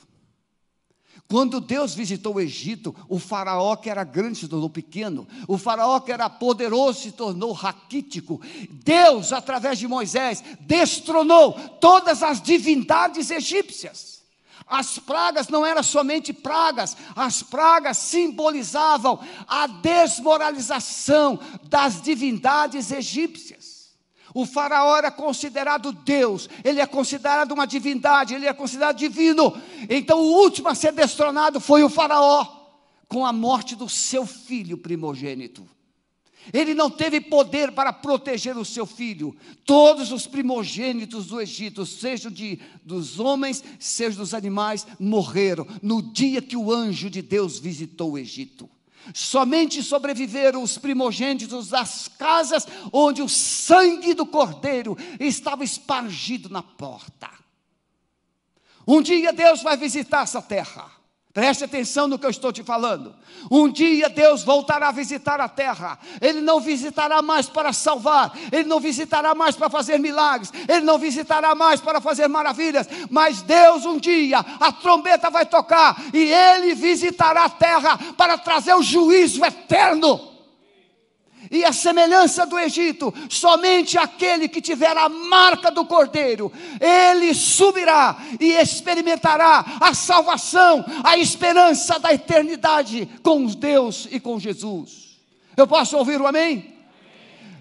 Quando 1.29 1.61
Deus 1.61 1.95
visitou 1.95 2.35
o 2.35 2.41
Egito, 2.41 2.95
o 3.09 3.19
faraó 3.19 3.77
que 3.77 3.89
era 3.89 4.05
grande 4.05 4.39
se 4.39 4.49
tornou 4.49 4.69
pequeno, 4.69 5.27
o 5.49 5.57
faraó 5.57 6.01
que 6.01 6.13
era 6.13 6.29
poderoso 6.29 7.01
se 7.01 7.13
tornou 7.13 7.53
raquítico. 7.53 8.41
Deus, 8.71 9.33
através 9.33 9.79
de 9.79 9.89
Moisés, 9.89 10.43
destronou 10.61 11.53
todas 11.81 12.23
as 12.23 12.41
divindades 12.41 13.31
egípcias. 13.31 14.22
As 14.67 14.99
pragas 14.99 15.49
não 15.49 15.65
eram 15.65 15.83
somente 15.83 16.33
pragas, 16.33 16.97
as 17.15 17.43
pragas 17.43 17.99
simbolizavam 17.99 19.19
a 19.47 19.67
desmoralização 19.67 21.39
das 21.65 22.01
divindades 22.01 22.91
egípcias. 22.91 23.93
O 24.35 24.47
faraó 24.47 24.97
era 24.97 25.11
considerado 25.11 25.93
Deus, 25.93 26.49
ele 26.65 26.81
é 26.81 26.87
considerado 26.87 27.53
uma 27.53 27.67
divindade, 27.67 28.35
ele 28.35 28.47
é 28.47 28.53
considerado 28.53 28.97
divino. 28.97 29.61
Então 29.91 30.19
o 30.19 30.33
último 30.41 30.69
a 30.69 30.75
ser 30.75 30.93
destronado 30.93 31.61
foi 31.61 31.83
o 31.83 31.91
faraó, 31.91 32.47
com 33.09 33.27
a 33.27 33.33
morte 33.33 33.77
do 33.77 33.89
seu 33.89 34.25
filho 34.25 34.79
primogênito. 34.79 35.69
Ele 36.53 36.75
não 36.75 36.91
teve 36.91 37.21
poder 37.21 37.73
para 37.73 37.93
proteger 37.93 38.57
o 38.57 38.65
seu 38.65 38.87
filho. 38.87 39.37
Todos 39.65 40.11
os 40.11 40.27
primogênitos 40.27 41.27
do 41.27 41.41
Egito, 41.41 41.85
seja 41.85 42.31
de, 42.31 42.59
dos 42.83 43.21
homens, 43.21 43.63
seja 43.79 44.17
dos 44.17 44.33
animais, 44.33 44.87
morreram 44.99 45.67
no 45.83 46.03
dia 46.03 46.41
que 46.41 46.57
o 46.57 46.73
anjo 46.73 47.11
de 47.11 47.21
Deus 47.21 47.59
visitou 47.59 48.13
o 48.13 48.19
Egito. 48.19 48.69
Somente 49.15 49.83
sobreviveram 49.83 50.63
os 50.63 50.79
primogênitos 50.79 51.69
das 51.69 52.09
casas 52.09 52.67
onde 52.93 53.21
o 53.21 53.29
sangue 53.29 54.15
do 54.15 54.25
cordeiro 54.25 54.97
estava 55.19 55.65
espargido 55.65 56.49
na 56.49 56.63
porta. 56.63 57.31
Um 58.87 59.03
dia 59.03 59.33
Deus 59.33 59.63
vai 59.63 59.77
visitar 59.77 60.23
essa 60.23 60.41
terra. 60.41 61.02
Preste 61.33 61.65
atenção 61.65 62.07
no 62.07 62.19
que 62.19 62.27
eu 62.27 62.31
estou 62.31 62.53
te 62.53 62.63
falando. 62.63 63.15
Um 63.51 63.67
dia 63.71 64.11
Deus 64.11 64.45
voltará 64.45 64.89
a 64.89 64.93
visitar 64.93 65.41
a 65.41 65.49
terra. 65.49 65.99
Ele 66.21 66.43
não 66.43 66.61
visitará 66.61 67.23
mais 67.23 67.49
para 67.49 67.73
salvar, 67.73 68.37
ele 68.51 68.69
não 68.69 68.79
visitará 68.79 69.35
mais 69.35 69.57
para 69.57 69.71
fazer 69.71 69.99
milagres, 69.99 70.53
ele 70.69 70.83
não 70.83 70.99
visitará 70.99 71.55
mais 71.55 71.81
para 71.81 72.03
fazer 72.03 72.29
maravilhas, 72.29 72.87
mas 73.09 73.41
Deus 73.41 73.87
um 73.87 73.99
dia, 73.99 74.41
a 74.41 74.73
trombeta 74.73 75.31
vai 75.31 75.47
tocar 75.47 76.03
e 76.13 76.31
ele 76.31 76.75
visitará 76.75 77.45
a 77.45 77.51
terra 77.51 77.99
para 78.17 78.37
trazer 78.37 78.75
o 78.75 78.83
juízo 78.83 79.43
eterno 79.43 80.32
e 81.53 81.67
a 81.67 81.73
semelhança 81.73 82.47
do 82.47 82.59
Egito, 82.59 83.13
somente 83.29 83.99
aquele 83.99 84.49
que 84.49 84.63
tiver 84.63 84.97
a 84.97 85.07
marca 85.11 85.71
do 85.71 85.85
Cordeiro, 85.85 86.51
ele 86.81 87.35
subirá 87.35 88.17
e 88.41 88.53
experimentará 88.53 89.77
a 89.79 89.93
salvação, 89.93 90.83
a 91.05 91.19
esperança 91.19 91.99
da 91.99 92.11
eternidade 92.11 93.07
com 93.23 93.45
Deus 93.45 94.09
e 94.11 94.19
com 94.19 94.41
Jesus. 94.41 95.19
Eu 95.55 95.67
posso 95.67 95.95
ouvir 95.99 96.19
o 96.19 96.27
amém? 96.27 96.75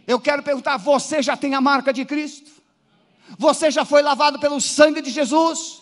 Eu 0.07 0.21
quero 0.21 0.41
perguntar: 0.41 0.77
você 0.77 1.21
já 1.21 1.35
tem 1.35 1.53
a 1.53 1.59
marca 1.59 1.91
de 1.91 2.05
Cristo? 2.05 2.49
Você 3.37 3.69
já 3.69 3.83
foi 3.83 4.01
lavado 4.01 4.39
pelo 4.39 4.61
sangue 4.61 5.01
de 5.01 5.11
Jesus? 5.11 5.81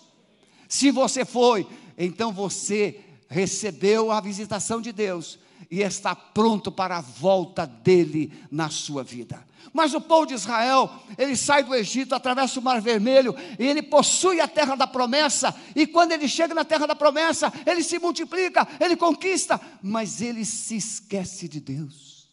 Se 0.67 0.89
você 0.89 1.23
foi, 1.23 1.67
então 1.95 2.31
você 2.31 3.01
recebeu 3.29 4.11
a 4.11 4.19
visitação 4.19 4.81
de 4.81 4.91
Deus 4.91 5.37
e 5.69 5.81
está 5.81 6.15
pronto 6.15 6.71
para 6.71 6.97
a 6.97 7.01
volta 7.01 7.65
dele 7.65 8.33
na 8.49 8.69
sua 8.69 9.03
vida. 9.03 9.47
Mas 9.71 9.93
o 9.93 10.01
povo 10.01 10.25
de 10.25 10.33
Israel, 10.33 10.89
ele 11.17 11.35
sai 11.35 11.63
do 11.63 11.75
Egito, 11.75 12.15
atravessa 12.15 12.59
o 12.59 12.63
Mar 12.63 12.81
Vermelho, 12.81 13.35
e 13.59 13.65
ele 13.65 13.83
possui 13.83 14.41
a 14.41 14.47
terra 14.47 14.75
da 14.75 14.87
promessa, 14.87 15.55
e 15.75 15.85
quando 15.85 16.11
ele 16.11 16.27
chega 16.27 16.55
na 16.55 16.65
terra 16.65 16.87
da 16.87 16.95
promessa, 16.95 17.53
ele 17.65 17.83
se 17.83 17.99
multiplica, 17.99 18.67
ele 18.79 18.95
conquista, 18.95 19.61
mas 19.81 20.21
ele 20.21 20.43
se 20.43 20.75
esquece 20.75 21.47
de 21.47 21.59
Deus. 21.59 22.29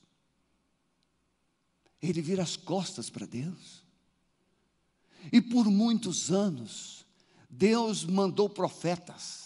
Ele 2.01 2.23
vira 2.23 2.43
as 2.43 2.57
costas 2.57 3.11
para 3.11 3.27
Deus. 3.27 3.85
E 5.33 5.41
por 5.41 5.67
muitos 5.67 6.31
anos, 6.31 7.05
Deus 7.51 8.05
mandou 8.05 8.49
profetas, 8.49 9.46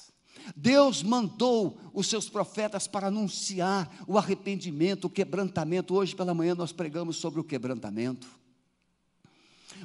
Deus 0.56 1.02
mandou 1.02 1.78
os 1.92 2.06
seus 2.06 2.28
profetas 2.28 2.86
para 2.86 3.08
anunciar 3.08 3.90
o 4.06 4.18
arrependimento, 4.18 5.06
o 5.06 5.10
quebrantamento. 5.10 5.94
Hoje 5.94 6.14
pela 6.14 6.34
manhã 6.34 6.54
nós 6.54 6.72
pregamos 6.72 7.16
sobre 7.16 7.40
o 7.40 7.44
quebrantamento. 7.44 8.26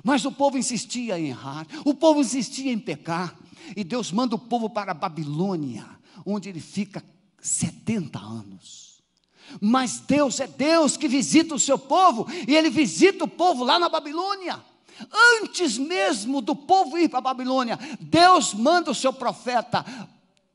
Mas 0.03 0.25
o 0.25 0.31
povo 0.31 0.57
insistia 0.57 1.19
em 1.19 1.27
errar, 1.27 1.65
o 1.85 1.93
povo 1.93 2.21
insistia 2.21 2.71
em 2.71 2.79
pecar, 2.79 3.37
e 3.75 3.83
Deus 3.83 4.11
manda 4.11 4.35
o 4.35 4.39
povo 4.39 4.69
para 4.69 4.91
a 4.91 4.95
Babilônia, 4.95 5.85
onde 6.25 6.49
ele 6.49 6.59
fica 6.59 7.03
70 7.39 8.19
anos. 8.19 9.01
Mas 9.61 9.99
Deus 9.99 10.39
é 10.39 10.47
Deus 10.47 10.97
que 10.97 11.07
visita 11.07 11.55
o 11.55 11.59
seu 11.59 11.77
povo, 11.77 12.27
e 12.47 12.55
ele 12.55 12.69
visita 12.69 13.23
o 13.23 13.27
povo 13.27 13.63
lá 13.63 13.79
na 13.79 13.87
Babilônia. 13.87 14.61
Antes 15.41 15.77
mesmo 15.77 16.41
do 16.41 16.55
povo 16.55 16.97
ir 16.97 17.09
para 17.09 17.19
a 17.19 17.21
Babilônia, 17.21 17.77
Deus 17.99 18.53
manda 18.53 18.91
o 18.91 18.95
seu 18.95 19.11
profeta 19.11 19.85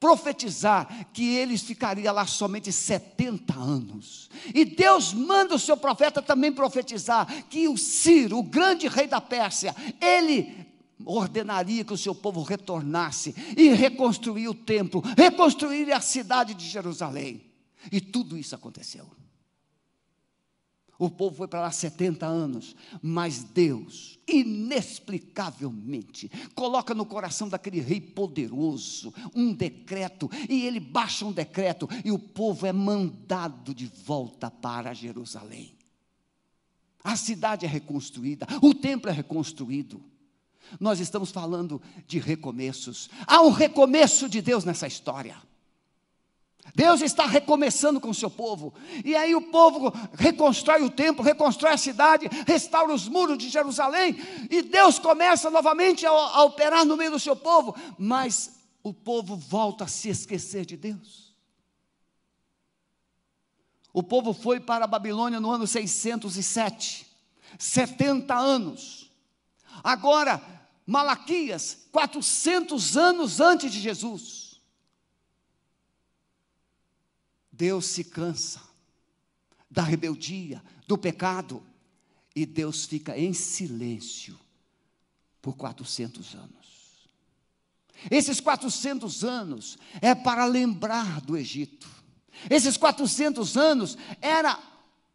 profetizar 0.00 1.06
que 1.12 1.36
eles 1.36 1.60
ficariam 1.60 2.14
lá 2.14 2.26
somente 2.26 2.72
70 2.72 3.54
anos. 3.54 4.30
E 4.54 4.64
Deus 4.64 5.12
manda 5.12 5.54
o 5.54 5.58
seu 5.58 5.76
profeta 5.76 6.22
também 6.22 6.50
profetizar 6.50 7.26
que 7.50 7.68
o 7.68 7.76
Ciro, 7.76 8.38
o 8.38 8.42
grande 8.42 8.88
rei 8.88 9.06
da 9.06 9.20
Pérsia, 9.20 9.76
ele 10.00 10.66
ordenaria 11.04 11.84
que 11.84 11.92
o 11.92 11.98
seu 11.98 12.14
povo 12.14 12.42
retornasse 12.42 13.34
e 13.56 13.68
reconstruir 13.68 14.48
o 14.48 14.54
templo, 14.54 15.02
reconstruir 15.16 15.92
a 15.92 16.00
cidade 16.00 16.54
de 16.54 16.66
Jerusalém. 16.66 17.42
E 17.92 18.00
tudo 18.00 18.36
isso 18.36 18.54
aconteceu. 18.54 19.06
O 21.00 21.08
povo 21.08 21.34
foi 21.34 21.48
para 21.48 21.62
lá 21.62 21.70
70 21.70 22.26
anos, 22.26 22.76
mas 23.00 23.42
Deus, 23.42 24.18
inexplicavelmente, 24.28 26.30
coloca 26.54 26.94
no 26.94 27.06
coração 27.06 27.48
daquele 27.48 27.80
rei 27.80 28.02
poderoso 28.02 29.10
um 29.34 29.54
decreto, 29.54 30.30
e 30.46 30.66
ele 30.66 30.78
baixa 30.78 31.24
um 31.24 31.32
decreto, 31.32 31.88
e 32.04 32.12
o 32.12 32.18
povo 32.18 32.66
é 32.66 32.72
mandado 32.72 33.74
de 33.74 33.86
volta 33.86 34.50
para 34.50 34.92
Jerusalém. 34.92 35.72
A 37.02 37.16
cidade 37.16 37.64
é 37.64 37.68
reconstruída, 37.68 38.46
o 38.60 38.74
templo 38.74 39.10
é 39.10 39.14
reconstruído. 39.14 40.04
Nós 40.78 41.00
estamos 41.00 41.30
falando 41.30 41.80
de 42.06 42.18
recomeços. 42.18 43.08
Há 43.26 43.40
um 43.40 43.48
recomeço 43.48 44.28
de 44.28 44.42
Deus 44.42 44.66
nessa 44.66 44.86
história. 44.86 45.38
Deus 46.74 47.00
está 47.00 47.26
recomeçando 47.26 48.00
com 48.00 48.10
o 48.10 48.14
seu 48.14 48.30
povo. 48.30 48.72
E 49.04 49.14
aí 49.16 49.34
o 49.34 49.42
povo 49.50 49.92
reconstrói 50.14 50.82
o 50.82 50.90
templo, 50.90 51.24
reconstrói 51.24 51.72
a 51.72 51.78
cidade, 51.78 52.28
restaura 52.46 52.94
os 52.94 53.08
muros 53.08 53.38
de 53.38 53.48
Jerusalém. 53.48 54.16
E 54.50 54.62
Deus 54.62 54.98
começa 54.98 55.50
novamente 55.50 56.06
a, 56.06 56.10
a 56.10 56.44
operar 56.44 56.84
no 56.84 56.96
meio 56.96 57.10
do 57.10 57.18
seu 57.18 57.34
povo. 57.34 57.74
Mas 57.98 58.60
o 58.82 58.94
povo 58.94 59.36
volta 59.36 59.84
a 59.84 59.88
se 59.88 60.08
esquecer 60.08 60.64
de 60.64 60.76
Deus. 60.76 61.34
O 63.92 64.02
povo 64.02 64.32
foi 64.32 64.60
para 64.60 64.84
a 64.84 64.88
Babilônia 64.88 65.40
no 65.40 65.50
ano 65.50 65.66
607, 65.66 67.06
70 67.58 68.34
anos. 68.34 69.10
Agora, 69.82 70.40
Malaquias, 70.86 71.86
400 71.90 72.96
anos 72.96 73.40
antes 73.40 73.72
de 73.72 73.80
Jesus. 73.80 74.39
Deus 77.60 77.84
se 77.84 78.04
cansa 78.04 78.62
da 79.70 79.82
rebeldia, 79.82 80.62
do 80.88 80.96
pecado, 80.96 81.62
e 82.34 82.46
Deus 82.46 82.86
fica 82.86 83.18
em 83.18 83.34
silêncio 83.34 84.40
por 85.42 85.54
400 85.56 86.34
anos. 86.36 87.10
Esses 88.10 88.40
400 88.40 89.24
anos 89.24 89.76
é 90.00 90.14
para 90.14 90.46
lembrar 90.46 91.20
do 91.20 91.36
Egito. 91.36 91.86
Esses 92.48 92.78
400 92.78 93.58
anos 93.58 93.98
era 94.22 94.58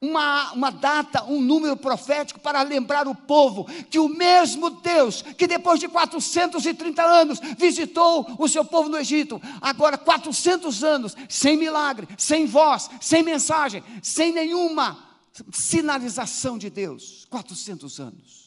uma, 0.10 0.52
uma 0.54 0.70
data, 0.70 1.24
um 1.26 1.42
número 1.42 1.76
profético 1.76 2.40
para 2.40 2.62
lembrar 2.62 3.08
o 3.08 3.16
povo 3.16 3.66
que 3.90 4.00
o 4.00 4.08
mesmo 4.08 4.70
Deus 4.70 5.22
que 5.22 5.48
depois 5.48 5.80
de 5.80 5.88
430 5.88 7.04
anos 7.04 7.40
visitou 7.58 8.36
o 8.38 8.48
seu 8.48 8.64
povo 8.64 8.90
no 8.90 8.98
Egito, 8.98 9.42
agora 9.62 9.98
400 9.98 10.84
anos 10.84 11.16
sem 11.28 11.58
milagre, 11.58 12.08
sem 12.18 12.46
voz, 12.46 12.90
sem 13.02 13.24
mensagem, 13.24 13.84
sem 14.02 14.32
nenhuma 14.32 15.04
sinalização 15.52 16.58
de 16.58 16.70
Deus, 16.70 17.26
400 17.30 18.00
anos. 18.00 18.46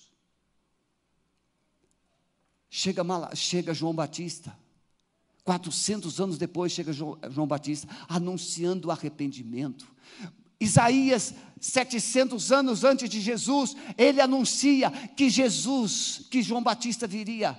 Chega, 2.71 3.03
chega 3.35 3.75
João 3.75 3.95
Batista, 3.95 4.57
400 5.45 6.21
anos 6.21 6.39
depois 6.39 6.73
chega 6.73 6.93
João, 6.93 7.19
João 7.31 7.47
Batista, 7.47 7.89
anunciando 8.09 8.91
arrependimento. 8.91 9.87
Isaías, 10.61 11.35
700 11.61 12.53
anos 12.53 12.85
antes 12.85 13.09
de 13.09 13.21
Jesus, 13.21 13.77
ele 13.97 14.21
anuncia 14.21 14.91
que 15.17 15.29
Jesus, 15.29 16.23
que 16.31 16.43
João 16.43 16.63
Batista 16.63 17.07
viria. 17.07 17.59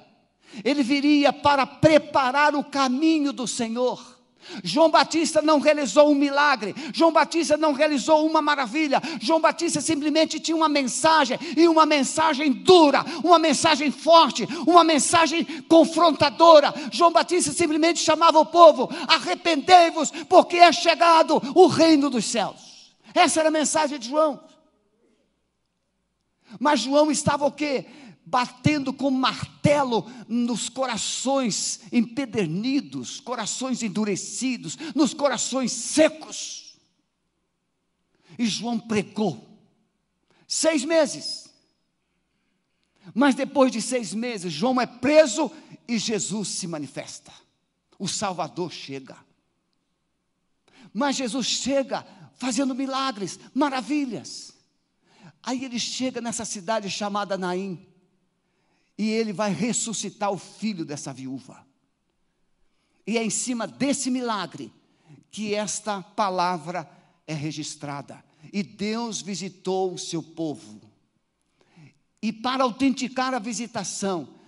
Ele 0.64 0.84
viria 0.84 1.32
para 1.32 1.66
preparar 1.66 2.56
o 2.56 2.64
caminho 2.64 3.32
do 3.32 3.48
Senhor. 3.48 4.20
João 4.64 4.90
Batista 4.90 5.42
não 5.42 5.60
realizou 5.60 6.10
um 6.10 6.16
milagre, 6.16 6.74
João 6.94 7.12
Batista 7.12 7.56
não 7.56 7.74
realizou 7.74 8.26
uma 8.26 8.42
maravilha, 8.42 9.02
João 9.22 9.40
Batista 9.40 9.80
simplesmente 9.82 10.40
tinha 10.40 10.56
uma 10.56 10.70
mensagem, 10.70 11.38
e 11.56 11.68
uma 11.68 11.86
mensagem 11.86 12.52
dura, 12.52 13.06
uma 13.24 13.38
mensagem 13.38 13.92
forte, 13.92 14.48
uma 14.66 14.84
mensagem 14.84 15.46
confrontadora. 15.68 16.74
João 16.92 17.12
Batista 17.12 17.52
simplesmente 17.52 18.00
chamava 18.00 18.40
o 18.40 18.46
povo: 18.46 18.90
arrependei-vos, 19.08 20.10
porque 20.28 20.58
é 20.58 20.72
chegado 20.72 21.42
o 21.54 21.68
reino 21.68 22.10
dos 22.10 22.26
céus. 22.26 22.69
Essa 23.14 23.40
era 23.40 23.50
a 23.50 23.52
mensagem 23.52 24.00
de 24.00 24.08
João. 24.08 24.44
Mas 26.60 26.82
João 26.82 27.12
estava 27.12 27.46
o 27.46 27.52
quê? 27.52 27.86
batendo 28.30 28.94
com 28.94 29.10
martelo 29.10 30.06
nos 30.28 30.70
corações 30.70 31.80
empedernidos, 31.92 33.20
corações 33.20 33.82
endurecidos, 33.82 34.78
nos 34.94 35.16
corações 35.16 35.72
secos. 35.72 36.78
E 38.38 38.46
João 38.46 38.80
pregou 38.80 39.50
seis 40.48 40.86
meses. 40.86 41.50
Mas 43.16 43.34
depois 43.34 43.72
de 43.72 43.82
seis 43.82 44.14
meses, 44.14 44.54
João 44.54 44.80
é 44.80 44.86
preso 44.86 45.52
e 45.88 45.98
Jesus 45.98 46.50
se 46.50 46.68
manifesta. 46.68 47.34
O 47.98 48.08
Salvador 48.08 48.72
chega. 48.72 49.18
Mas 50.94 51.16
Jesus 51.16 51.48
chega 51.48 52.06
fazendo 52.40 52.74
milagres, 52.74 53.40
maravilhas. 53.54 54.54
Aí 55.44 55.64
ele 55.64 55.80
chega 55.80 56.20
nessa 56.22 56.46
cidade 56.46 56.90
chamada 56.90 57.38
Naim 57.38 57.86
e 58.98 59.10
ele 59.10 59.32
vai 59.32 59.54
ressuscitar 59.54 60.32
o 60.32 60.38
filho 60.38 60.84
dessa 60.84 61.14
viúva. 61.14 61.66
E 63.06 63.18
é 63.18 63.24
em 63.24 63.30
cima 63.30 63.68
desse 63.68 64.10
milagre 64.10 64.74
que 65.32 65.54
esta 65.54 66.02
palavra 66.02 66.90
é 67.28 67.34
registrada. 67.34 68.24
E 68.52 68.64
Deus 68.64 69.22
visitou 69.22 69.94
o 69.94 69.98
seu 69.98 70.24
povo. 70.24 70.82
E 72.22 72.32
para 72.34 72.64
autenticar 72.64 73.34
a 73.34 73.40
visitação, 73.40 74.39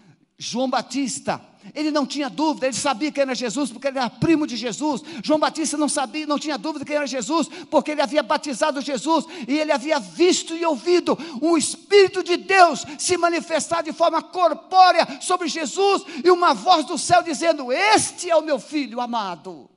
João 0.44 0.68
Batista, 0.68 1.40
ele 1.72 1.92
não 1.92 2.04
tinha 2.04 2.28
dúvida, 2.28 2.66
ele 2.66 2.76
sabia 2.76 3.12
que 3.12 3.22
era 3.22 3.36
Jesus, 3.36 3.70
porque 3.70 3.88
ele 3.88 4.00
era 4.00 4.10
primo 4.10 4.48
de 4.48 4.56
Jesus. 4.56 5.04
João 5.24 5.38
Batista 5.38 5.78
não 5.78 5.88
sabia, 5.88 6.26
não 6.26 6.40
tinha 6.40 6.58
dúvida 6.58 6.84
que 6.84 6.92
era 6.92 7.06
Jesus, 7.06 7.48
porque 7.70 7.92
ele 7.92 8.02
havia 8.02 8.24
batizado 8.24 8.82
Jesus 8.82 9.26
e 9.48 9.60
ele 9.60 9.72
havia 9.72 10.00
visto 10.00 10.56
e 10.56 10.66
ouvido 10.66 11.16
o 11.40 11.56
Espírito 11.56 12.24
de 12.24 12.38
Deus 12.38 12.84
se 12.98 13.18
manifestar 13.18 13.84
de 13.84 13.94
forma 13.94 14.20
corpórea 14.20 15.22
sobre 15.22 15.48
Jesus 15.48 16.06
e 16.26 16.32
uma 16.32 16.56
voz 16.56 16.88
do 16.88 16.98
céu 16.98 17.22
dizendo: 17.22 17.72
Este 17.72 18.28
é 18.28 18.36
o 18.36 18.42
meu 18.42 18.58
filho 18.58 19.00
amado. 19.00 19.70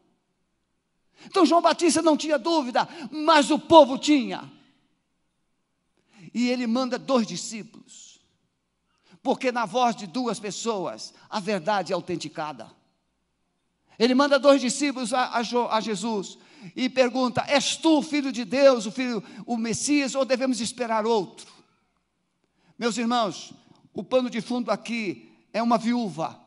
Então 1.27 1.45
João 1.45 1.61
Batista 1.61 2.01
não 2.01 2.17
tinha 2.17 2.39
dúvida, 2.39 2.89
mas 3.11 3.51
o 3.51 3.59
povo 3.59 3.99
tinha. 3.99 4.51
E 6.33 6.49
ele 6.49 6.67
manda 6.67 6.99
dois 6.99 7.27
discípulos 7.27 8.04
porque 9.25 9.51
na 9.51 9.65
voz 9.65 9.97
de 9.97 10.07
duas 10.07 10.39
pessoas 10.39 11.15
a 11.31 11.41
verdade 11.41 11.93
é 11.93 11.95
autenticada. 11.95 12.71
Ele 13.99 14.15
manda 14.15 14.39
dois 14.39 14.61
discípulos 14.61 15.15
a, 15.15 15.25
a, 15.25 15.77
a, 15.77 15.81
Jesus 15.81 16.37
e 16.77 16.91
pergunta: 16.91 17.43
És 17.49 17.75
tu 17.75 17.99
o 17.99 18.03
filho 18.03 18.31
de 18.31 18.45
Deus, 18.45 18.85
o 18.85 18.93
filho, 18.93 19.25
o 19.47 19.57
Messias, 19.57 20.15
ou 20.15 20.27
devemos 20.27 20.61
esperar 20.61 21.07
outro? 21.07 21.51
Meus 22.79 22.99
irmãos, 22.99 23.55
o 23.95 24.05
pano 24.05 24.29
de 24.29 24.43
fundo 24.43 24.71
aqui 24.71 25.33
é 25.55 25.63
uma 25.63 25.79
viúva, 25.79 26.39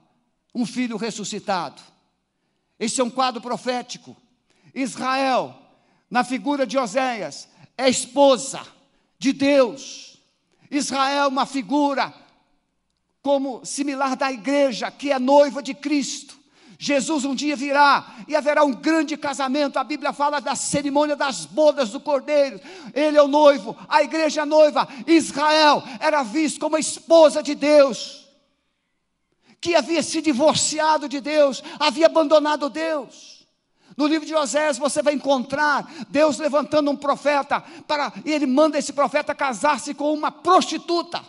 um 0.54 0.66
filho 0.66 0.98
ressuscitado. 0.98 1.82
Esse 2.80 3.02
é 3.02 3.04
um 3.04 3.10
quadro 3.10 3.42
profético. 3.42 4.16
Israel, 4.76 5.60
na 6.12 6.24
figura 6.24 6.68
de 6.68 6.78
Oséias, 6.78 7.50
é 7.76 7.90
esposa 7.90 8.62
de 9.18 9.34
Deus. 9.34 10.22
Israel, 10.70 11.30
uma 11.30 11.48
figura 11.48 12.27
como 13.22 13.66
similar 13.66 14.16
da 14.16 14.32
igreja, 14.32 14.90
que 14.92 15.12
é 15.12 15.20
noiva 15.20 15.62
de 15.62 15.74
Cristo. 15.74 16.38
Jesus 16.80 17.26
um 17.26 17.34
dia 17.34 17.56
virá 17.56 18.16
e 18.28 18.36
haverá 18.36 18.64
um 18.64 18.72
grande 18.72 19.18
casamento. 19.18 19.80
A 19.80 19.84
Bíblia 19.84 20.14
fala 20.14 20.40
da 20.40 20.56
cerimônia 20.56 21.16
das 21.16 21.46
bodas 21.46 21.90
do 21.90 22.00
cordeiro. 22.00 22.62
Ele 22.94 23.18
é 23.18 23.22
o 23.22 23.28
noivo, 23.28 23.76
a 23.90 24.04
igreja 24.04 24.42
é 24.42 24.44
a 24.44 24.46
noiva. 24.46 24.88
Israel 25.08 25.84
era 26.00 26.22
visto 26.22 26.60
como 26.60 26.76
a 26.76 26.80
esposa 26.80 27.42
de 27.42 27.56
Deus, 27.56 28.28
que 29.60 29.76
havia 29.76 30.04
se 30.04 30.22
divorciado 30.22 31.10
de 31.10 31.20
Deus, 31.20 31.64
havia 31.80 32.06
abandonado 32.06 32.70
Deus. 32.70 33.38
No 33.98 34.06
livro 34.06 34.28
de 34.28 34.36
Osés 34.36 34.78
você 34.78 35.02
vai 35.02 35.16
encontrar 35.16 35.92
Deus 36.10 36.38
levantando 36.38 36.92
um 36.92 36.96
profeta 36.96 37.60
para 37.88 38.14
e 38.24 38.32
ele 38.32 38.46
manda 38.46 38.78
esse 38.78 38.94
profeta 38.94 39.34
casar-se 39.34 39.96
com 39.96 40.14
uma 40.14 40.30
prostituta. 40.30 41.24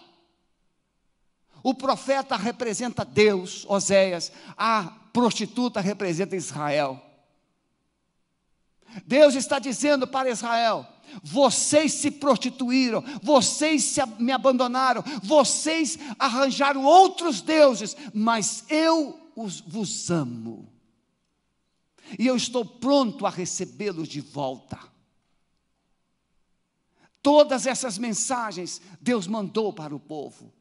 O 1.63 1.75
profeta 1.75 2.37
representa 2.37 3.05
Deus, 3.05 3.65
Oséias, 3.69 4.33
a 4.57 4.85
prostituta 5.13 5.81
representa 5.81 6.37
Israel. 6.37 7.03
Deus 9.07 9.35
está 9.35 9.59
dizendo 9.59 10.07
para 10.07 10.31
Israel: 10.31 10.87
vocês 11.23 11.93
se 11.93 12.11
prostituíram, 12.11 13.03
vocês 13.23 13.85
se, 13.85 14.01
me 14.19 14.33
abandonaram, 14.33 15.03
vocês 15.23 15.99
arranjaram 16.19 16.85
outros 16.85 17.41
deuses, 17.41 17.97
mas 18.15 18.65
eu 18.69 19.19
os, 19.35 19.61
vos 19.61 20.11
amo, 20.11 20.73
e 22.19 22.27
eu 22.27 22.37
estou 22.37 22.65
pronto 22.65 23.27
a 23.27 23.31
recebê-los 23.31 24.09
de 24.09 24.21
volta. 24.21 24.79
Todas 27.21 27.67
essas 27.67 27.99
mensagens 27.99 28.81
Deus 29.01 29.27
mandou 29.27 29.73
para 29.73 29.95
o 29.95 30.01
povo. 30.01 30.53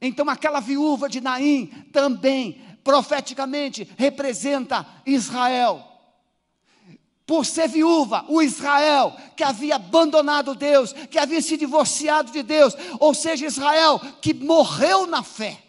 Então, 0.00 0.28
aquela 0.28 0.60
viúva 0.60 1.08
de 1.08 1.20
Naim 1.20 1.66
também, 1.92 2.60
profeticamente, 2.84 3.88
representa 3.96 4.86
Israel. 5.04 5.84
Por 7.26 7.44
ser 7.44 7.68
viúva, 7.68 8.24
o 8.28 8.40
Israel 8.40 9.14
que 9.36 9.44
havia 9.44 9.76
abandonado 9.76 10.54
Deus, 10.54 10.92
que 10.92 11.18
havia 11.18 11.42
se 11.42 11.56
divorciado 11.56 12.32
de 12.32 12.42
Deus, 12.42 12.74
ou 12.98 13.12
seja, 13.12 13.46
Israel 13.46 14.00
que 14.22 14.32
morreu 14.32 15.06
na 15.06 15.22
fé. 15.22 15.62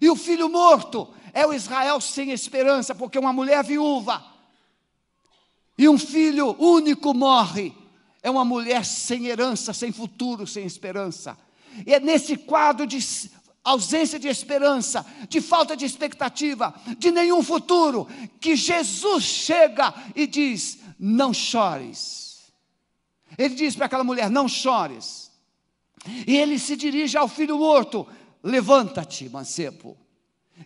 E 0.00 0.10
o 0.10 0.16
filho 0.16 0.48
morto 0.48 1.08
é 1.32 1.46
o 1.46 1.52
Israel 1.52 2.00
sem 2.00 2.32
esperança, 2.32 2.94
porque 2.94 3.18
uma 3.18 3.32
mulher 3.32 3.62
viúva 3.62 4.34
e 5.76 5.88
um 5.88 5.98
filho 5.98 6.54
único 6.58 7.12
morre, 7.12 7.74
é 8.22 8.30
uma 8.30 8.44
mulher 8.44 8.84
sem 8.84 9.26
herança, 9.26 9.72
sem 9.72 9.92
futuro, 9.92 10.46
sem 10.46 10.64
esperança. 10.64 11.36
E 11.86 11.94
é 11.94 12.00
nesse 12.00 12.36
quadro 12.36 12.86
de 12.86 12.98
ausência 13.64 14.18
de 14.18 14.28
esperança, 14.28 15.04
de 15.28 15.40
falta 15.40 15.76
de 15.76 15.84
expectativa, 15.84 16.74
de 16.98 17.10
nenhum 17.10 17.42
futuro, 17.42 18.06
que 18.40 18.54
Jesus 18.54 19.24
chega 19.24 19.94
e 20.14 20.26
diz: 20.26 20.78
não 20.98 21.32
chores. 21.32 22.52
Ele 23.36 23.54
diz 23.54 23.74
para 23.74 23.86
aquela 23.86 24.04
mulher: 24.04 24.30
não 24.30 24.46
chores. 24.46 25.32
E 26.26 26.36
ele 26.36 26.58
se 26.58 26.76
dirige 26.76 27.16
ao 27.16 27.26
filho 27.26 27.58
morto: 27.58 28.06
levanta-te, 28.42 29.28
mancebo. 29.28 29.96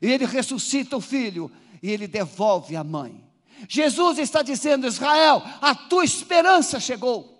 E 0.03 0.07
ele 0.07 0.27
ressuscita 0.27 0.97
o 0.97 1.01
filho 1.01 1.51
e 1.83 1.91
ele 1.91 2.07
devolve 2.07 2.77
a 2.77 2.85
mãe. 2.85 3.25
Jesus 3.69 4.19
está 4.19 4.43
dizendo: 4.43 4.87
Israel, 4.87 5.43
a 5.61 5.75
tua 5.75 6.05
esperança 6.05 6.79
chegou. 6.79 7.38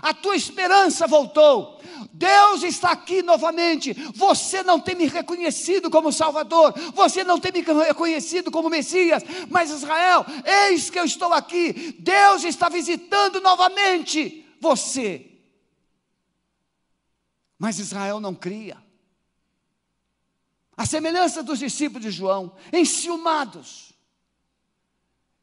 A 0.00 0.14
tua 0.14 0.36
esperança 0.36 1.06
voltou. 1.06 1.80
Deus 2.12 2.62
está 2.62 2.92
aqui 2.92 3.22
novamente. 3.22 3.92
Você 4.14 4.62
não 4.62 4.80
tem 4.80 4.94
me 4.94 5.06
reconhecido 5.06 5.90
como 5.90 6.12
Salvador, 6.12 6.72
você 6.94 7.24
não 7.24 7.38
tem 7.38 7.52
me 7.52 7.60
reconhecido 7.60 8.50
como 8.50 8.70
Messias, 8.70 9.22
mas 9.50 9.70
Israel, 9.70 10.24
eis 10.68 10.88
que 10.88 10.98
eu 10.98 11.04
estou 11.04 11.32
aqui. 11.32 11.96
Deus 11.98 12.44
está 12.44 12.68
visitando 12.68 13.40
novamente 13.40 14.46
você. 14.60 15.30
Mas 17.58 17.78
Israel 17.78 18.20
não 18.20 18.34
cria. 18.34 18.82
A 20.76 20.86
semelhança 20.86 21.42
dos 21.42 21.58
discípulos 21.58 22.02
de 22.02 22.10
João, 22.10 22.56
enciumados. 22.72 23.92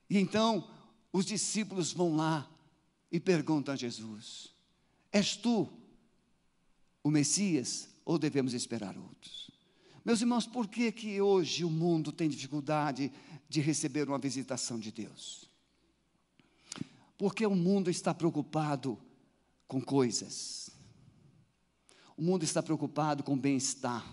E 0.09 0.17
então 0.17 0.69
os 1.13 1.25
discípulos 1.25 1.93
vão 1.93 2.15
lá 2.15 2.49
e 3.11 3.19
perguntam 3.19 3.73
a 3.73 3.77
Jesus: 3.77 4.53
És 5.11 5.35
tu 5.35 5.69
o 7.03 7.09
Messias 7.09 7.89
ou 8.05 8.17
devemos 8.17 8.53
esperar 8.53 8.97
outros? 8.97 9.49
Meus 10.03 10.21
irmãos, 10.21 10.47
por 10.47 10.67
que 10.67 10.91
que 10.91 11.21
hoje 11.21 11.63
o 11.63 11.69
mundo 11.69 12.11
tem 12.11 12.29
dificuldade 12.29 13.11
de 13.47 13.61
receber 13.61 14.07
uma 14.07 14.17
visitação 14.17 14.79
de 14.79 14.91
Deus? 14.91 15.49
Porque 17.17 17.45
o 17.45 17.55
mundo 17.55 17.89
está 17.89 18.13
preocupado 18.13 18.97
com 19.67 19.81
coisas. 19.81 20.69
O 22.15 22.21
mundo 22.21 22.43
está 22.43 22.63
preocupado 22.63 23.23
com 23.23 23.37
bem-estar. 23.37 24.05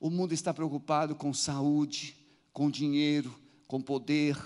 O 0.00 0.10
mundo 0.10 0.32
está 0.32 0.52
preocupado 0.52 1.14
com 1.14 1.32
saúde, 1.32 2.16
com 2.52 2.70
dinheiro, 2.70 3.34
com 3.66 3.80
poder, 3.80 4.36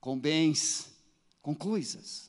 com 0.00 0.18
bens, 0.18 0.92
com 1.42 1.54
coisas. 1.54 2.27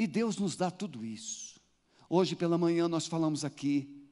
E 0.00 0.06
Deus 0.06 0.38
nos 0.38 0.56
dá 0.56 0.70
tudo 0.70 1.04
isso. 1.04 1.60
Hoje 2.08 2.34
pela 2.34 2.56
manhã 2.56 2.88
nós 2.88 3.06
falamos 3.06 3.44
aqui 3.44 4.02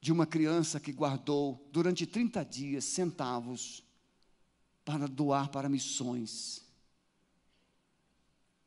de 0.00 0.10
uma 0.10 0.24
criança 0.24 0.80
que 0.80 0.94
guardou 0.94 1.68
durante 1.70 2.06
30 2.06 2.42
dias 2.42 2.86
centavos 2.86 3.84
para 4.82 5.06
doar 5.06 5.50
para 5.50 5.68
missões. 5.68 6.64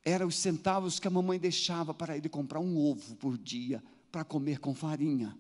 Eram 0.06 0.28
os 0.28 0.36
centavos 0.36 1.00
que 1.00 1.08
a 1.08 1.12
mamãe 1.12 1.40
deixava 1.40 1.92
para 1.92 2.16
ele 2.16 2.30
comprar 2.30 2.60
um 2.60 2.78
ovo 2.78 3.16
por 3.16 3.36
dia 3.36 3.84
para 4.12 4.24
comer 4.24 4.60
com 4.60 4.76
farinha. 4.76 5.36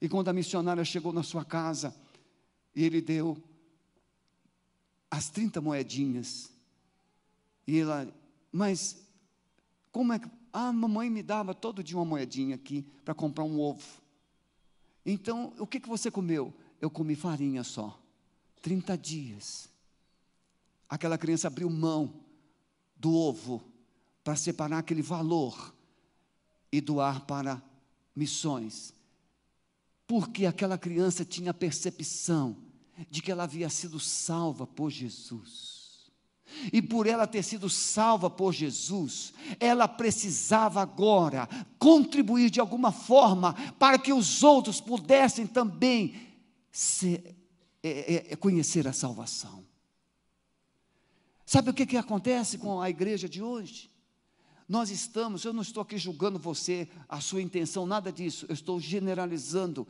E 0.00 0.08
quando 0.08 0.28
a 0.28 0.32
missionária 0.32 0.86
chegou 0.86 1.12
na 1.12 1.22
sua 1.22 1.44
casa, 1.44 1.94
ele 2.74 3.02
deu 3.02 3.36
as 5.10 5.28
30 5.28 5.60
moedinhas. 5.60 6.50
E 7.66 7.78
ela, 7.80 8.10
mas 8.50 9.03
como 9.94 10.12
é 10.12 10.18
que. 10.18 10.28
Ah, 10.52 10.68
a 10.68 10.72
mamãe 10.72 11.08
me 11.08 11.22
dava 11.22 11.54
todo 11.54 11.82
dia 11.82 11.96
uma 11.96 12.04
moedinha 12.04 12.56
aqui 12.56 12.84
para 13.04 13.14
comprar 13.14 13.44
um 13.44 13.60
ovo. 13.60 14.02
Então, 15.06 15.52
o 15.56 15.66
que, 15.68 15.78
que 15.78 15.88
você 15.88 16.10
comeu? 16.10 16.52
Eu 16.80 16.90
comi 16.90 17.14
farinha 17.14 17.62
só. 17.62 17.96
30 18.60 18.98
dias. 18.98 19.68
Aquela 20.88 21.16
criança 21.16 21.46
abriu 21.46 21.70
mão 21.70 22.12
do 22.96 23.14
ovo 23.14 23.62
para 24.24 24.34
separar 24.34 24.78
aquele 24.78 25.02
valor 25.02 25.72
e 26.72 26.80
doar 26.80 27.24
para 27.24 27.62
missões. 28.16 28.92
Porque 30.08 30.44
aquela 30.44 30.76
criança 30.76 31.24
tinha 31.24 31.54
percepção 31.54 32.56
de 33.08 33.22
que 33.22 33.30
ela 33.30 33.44
havia 33.44 33.70
sido 33.70 34.00
salva 34.00 34.66
por 34.66 34.90
Jesus. 34.90 35.73
E 36.72 36.80
por 36.80 37.06
ela 37.06 37.26
ter 37.26 37.42
sido 37.42 37.68
salva 37.68 38.30
por 38.30 38.52
Jesus, 38.52 39.32
ela 39.58 39.86
precisava 39.86 40.80
agora 40.80 41.48
contribuir 41.78 42.50
de 42.50 42.60
alguma 42.60 42.92
forma 42.92 43.54
para 43.78 43.98
que 43.98 44.12
os 44.12 44.42
outros 44.42 44.80
pudessem 44.80 45.46
também 45.46 46.14
se, 46.70 47.22
é, 47.82 47.88
é, 47.88 48.32
é, 48.32 48.36
conhecer 48.36 48.88
a 48.88 48.92
salvação. 48.92 49.64
Sabe 51.46 51.70
o 51.70 51.74
que, 51.74 51.86
que 51.86 51.96
acontece 51.96 52.58
com 52.58 52.80
a 52.80 52.88
igreja 52.88 53.28
de 53.28 53.42
hoje? 53.42 53.90
Nós 54.66 54.90
estamos, 54.90 55.44
eu 55.44 55.52
não 55.52 55.62
estou 55.62 55.82
aqui 55.82 55.98
julgando 55.98 56.38
você, 56.38 56.88
a 57.08 57.20
sua 57.20 57.42
intenção, 57.42 57.84
nada 57.86 58.10
disso, 58.10 58.46
eu 58.48 58.54
estou 58.54 58.80
generalizando 58.80 59.86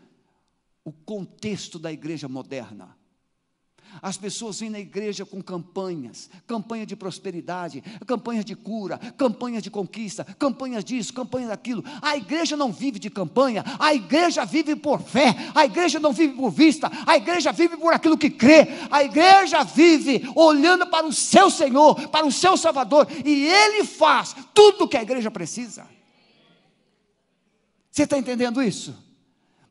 o 0.84 0.92
contexto 0.92 1.78
da 1.78 1.92
igreja 1.92 2.28
moderna. 2.28 2.96
As 4.02 4.16
pessoas 4.16 4.60
vêm 4.60 4.70
na 4.70 4.78
igreja 4.78 5.24
com 5.24 5.42
campanhas, 5.42 6.28
campanha 6.46 6.84
de 6.84 6.96
prosperidade, 6.96 7.82
campanhas 8.06 8.44
de 8.44 8.54
cura, 8.54 8.98
campanhas 9.16 9.62
de 9.62 9.70
conquista, 9.70 10.24
campanhas 10.38 10.84
disso, 10.84 11.12
campanha 11.12 11.48
daquilo. 11.48 11.84
A 12.02 12.16
igreja 12.16 12.56
não 12.56 12.72
vive 12.72 12.98
de 12.98 13.10
campanha, 13.10 13.64
a 13.78 13.94
igreja 13.94 14.44
vive 14.44 14.76
por 14.76 15.00
fé, 15.00 15.34
a 15.54 15.64
igreja 15.64 15.98
não 16.00 16.12
vive 16.12 16.34
por 16.34 16.50
vista, 16.50 16.90
a 17.06 17.16
igreja 17.16 17.52
vive 17.52 17.76
por 17.76 17.92
aquilo 17.92 18.18
que 18.18 18.30
crê, 18.30 18.68
a 18.90 19.02
igreja 19.02 19.62
vive 19.64 20.28
olhando 20.34 20.86
para 20.86 21.06
o 21.06 21.12
seu 21.12 21.50
Senhor, 21.50 22.08
para 22.08 22.26
o 22.26 22.32
seu 22.32 22.56
Salvador, 22.56 23.06
e 23.24 23.46
Ele 23.46 23.84
faz 23.84 24.34
tudo 24.52 24.84
o 24.84 24.88
que 24.88 24.96
a 24.96 25.02
igreja 25.02 25.30
precisa. 25.30 25.86
Você 27.90 28.02
está 28.02 28.18
entendendo 28.18 28.60
isso? 28.60 29.13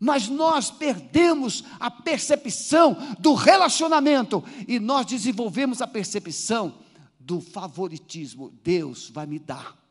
Mas 0.04 0.28
nós 0.28 0.70
perdemos 0.70 1.64
a 1.80 1.90
percepção 1.90 2.98
do 3.20 3.34
relacionamento 3.34 4.44
e 4.68 4.78
nós 4.78 5.06
desenvolvemos 5.06 5.82
a 5.82 5.88
percepção 5.88 6.78
do 7.18 7.40
favoritismo. 7.40 8.50
Deus 8.62 9.10
vai 9.10 9.26
me 9.26 9.40
dar. 9.40 9.82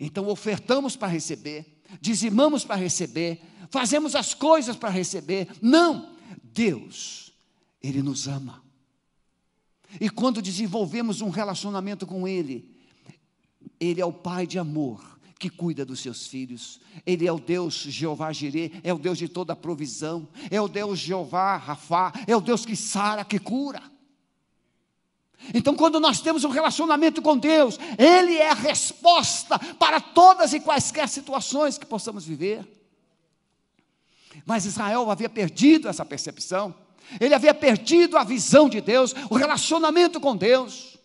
Então 0.00 0.26
ofertamos 0.26 0.96
para 0.96 1.06
receber, 1.06 1.80
dizimamos 2.00 2.64
para 2.64 2.74
receber, 2.74 3.40
fazemos 3.70 4.16
as 4.16 4.34
coisas 4.34 4.74
para 4.74 4.90
receber. 4.90 5.46
Não, 5.62 6.16
Deus, 6.42 7.32
Ele 7.80 8.02
nos 8.02 8.26
ama. 8.26 8.64
E 10.00 10.10
quando 10.10 10.42
desenvolvemos 10.42 11.20
um 11.20 11.30
relacionamento 11.30 12.04
com 12.04 12.26
Ele, 12.26 12.68
Ele 13.78 14.00
é 14.00 14.04
o 14.04 14.12
Pai 14.12 14.44
de 14.44 14.58
amor 14.58 15.15
que 15.38 15.50
cuida 15.50 15.84
dos 15.84 16.00
seus 16.00 16.26
filhos. 16.26 16.80
Ele 17.04 17.26
é 17.26 17.32
o 17.32 17.38
Deus 17.38 17.74
Jeová 17.74 18.32
Jirê, 18.32 18.72
é 18.82 18.92
o 18.92 18.98
Deus 18.98 19.18
de 19.18 19.28
toda 19.28 19.54
provisão, 19.54 20.28
é 20.50 20.60
o 20.60 20.68
Deus 20.68 20.98
Jeová 20.98 21.56
Rafá, 21.56 22.12
é 22.26 22.36
o 22.36 22.40
Deus 22.40 22.64
que 22.64 22.74
sara, 22.74 23.24
que 23.24 23.38
cura. 23.38 23.82
Então, 25.52 25.76
quando 25.76 26.00
nós 26.00 26.20
temos 26.20 26.44
um 26.44 26.50
relacionamento 26.50 27.20
com 27.20 27.36
Deus, 27.36 27.78
Ele 27.98 28.36
é 28.36 28.50
a 28.50 28.54
resposta 28.54 29.58
para 29.74 30.00
todas 30.00 30.52
e 30.52 30.60
quaisquer 30.60 31.08
situações 31.08 31.76
que 31.76 31.86
possamos 31.86 32.24
viver. 32.24 32.66
Mas 34.44 34.64
Israel 34.64 35.10
havia 35.10 35.28
perdido 35.28 35.88
essa 35.88 36.04
percepção, 36.04 36.74
ele 37.20 37.34
havia 37.34 37.54
perdido 37.54 38.16
a 38.16 38.24
visão 38.24 38.68
de 38.68 38.80
Deus, 38.80 39.14
o 39.30 39.36
relacionamento 39.36 40.20
com 40.20 40.36
Deus. 40.36 40.95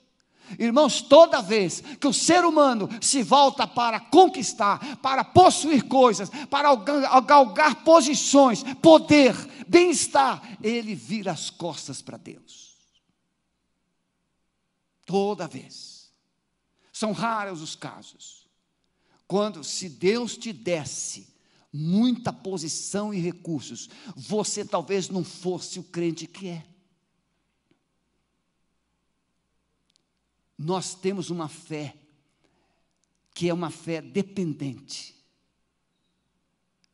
Irmãos, 0.60 1.02
toda 1.02 1.42
vez 1.42 1.82
que 2.00 2.08
o 2.08 2.14
ser 2.14 2.46
humano 2.46 2.90
se 3.02 3.24
volta 3.24 3.66
para 3.68 4.00
conquistar, 4.00 4.98
para 4.98 5.24
possuir 5.24 5.88
coisas, 5.88 6.30
para 6.50 6.74
galgar 7.22 7.84
posições, 7.84 8.64
poder, 8.82 9.36
bem-estar, 9.68 10.58
ele 10.62 10.96
vira 10.96 11.32
as 11.32 11.50
costas 11.50 12.02
para 12.02 12.18
Deus. 12.18 12.72
Toda 15.06 15.48
vez. 15.48 16.12
São 16.92 17.12
raros 17.12 17.62
os 17.62 17.76
casos. 17.76 18.48
Quando, 19.28 19.64
se 19.64 19.90
Deus 19.90 20.38
te 20.38 20.54
desse 20.54 21.32
muita 21.74 22.34
posição 22.34 23.14
e 23.14 23.20
recursos, 23.20 23.90
você 24.16 24.66
talvez 24.66 25.10
não 25.10 25.24
fosse 25.24 25.80
o 25.80 25.84
crente 25.84 26.28
que 26.28 26.50
é. 26.50 26.66
Nós 30.62 30.93
temos 30.93 31.30
uma 31.30 31.47
fé 31.47 31.95
que 33.34 33.50
é 33.50 33.54
uma 33.54 33.71
fé 33.71 34.02
dependente. 34.02 35.15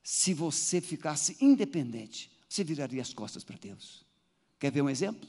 Se 0.02 0.34
você 0.34 0.80
ficasse 0.80 1.36
independente, 1.42 2.32
você 2.48 2.64
viraria 2.64 3.02
as 3.02 3.14
costas 3.14 3.44
para 3.44 3.58
Deus. 3.58 4.06
Quer 4.58 4.72
ver 4.72 4.82
um 4.82 4.90
exemplo? 4.90 5.28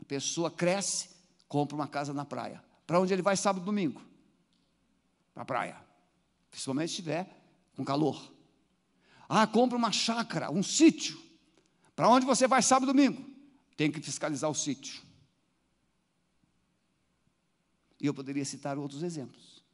A 0.00 0.04
pessoa 0.04 0.50
cresce, 0.50 1.10
compra 1.46 1.74
uma 1.76 1.86
casa 1.86 2.14
na 2.14 2.24
praia. 2.24 2.64
Para 2.86 3.00
onde 3.00 3.12
ele 3.12 3.20
vai 3.20 3.36
sábado 3.36 3.62
e 3.62 3.66
domingo? 3.66 4.00
Para 5.34 5.42
a 5.42 5.46
praia. 5.46 5.76
Principalmente 6.50 6.88
se 6.88 6.94
estiver 6.94 7.28
com 7.76 7.84
calor. 7.84 8.32
Ah, 9.28 9.46
compra 9.46 9.76
uma 9.76 9.92
chácara, 9.92 10.50
um 10.50 10.62
sítio. 10.62 11.20
Para 11.94 12.08
onde 12.08 12.24
você 12.24 12.48
vai 12.48 12.62
sábado 12.62 12.90
e 12.90 12.94
domingo? 12.94 13.28
Tem 13.76 13.90
que 13.90 14.00
fiscalizar 14.00 14.50
o 14.50 14.54
sítio. 14.54 15.02
E 18.04 18.06
eu 18.06 18.12
poderia 18.12 18.44
citar 18.44 18.76
outros 18.76 19.02
exemplos. 19.02 19.64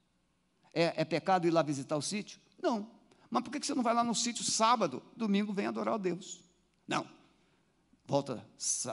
É, 0.73 1.03
é 1.03 1.05
pecado 1.05 1.49
ir 1.49 1.51
lá 1.51 1.63
visitar 1.63 1.97
o 1.97 2.01
sítio? 2.01 2.39
Não. 2.63 2.89
Mas 3.29 3.43
por 3.43 3.51
que 3.51 3.67
você 3.67 3.75
não 3.75 3.83
vai 3.83 3.93
lá 3.93 4.05
no 4.05 4.15
sítio 4.15 4.45
sábado? 4.45 5.03
Domingo 5.17 5.53
vem 5.53 5.67
adorar 5.67 5.95
a 5.95 5.99
Deus. 5.99 6.41
Não. 6.87 7.05
Volta 8.07 8.47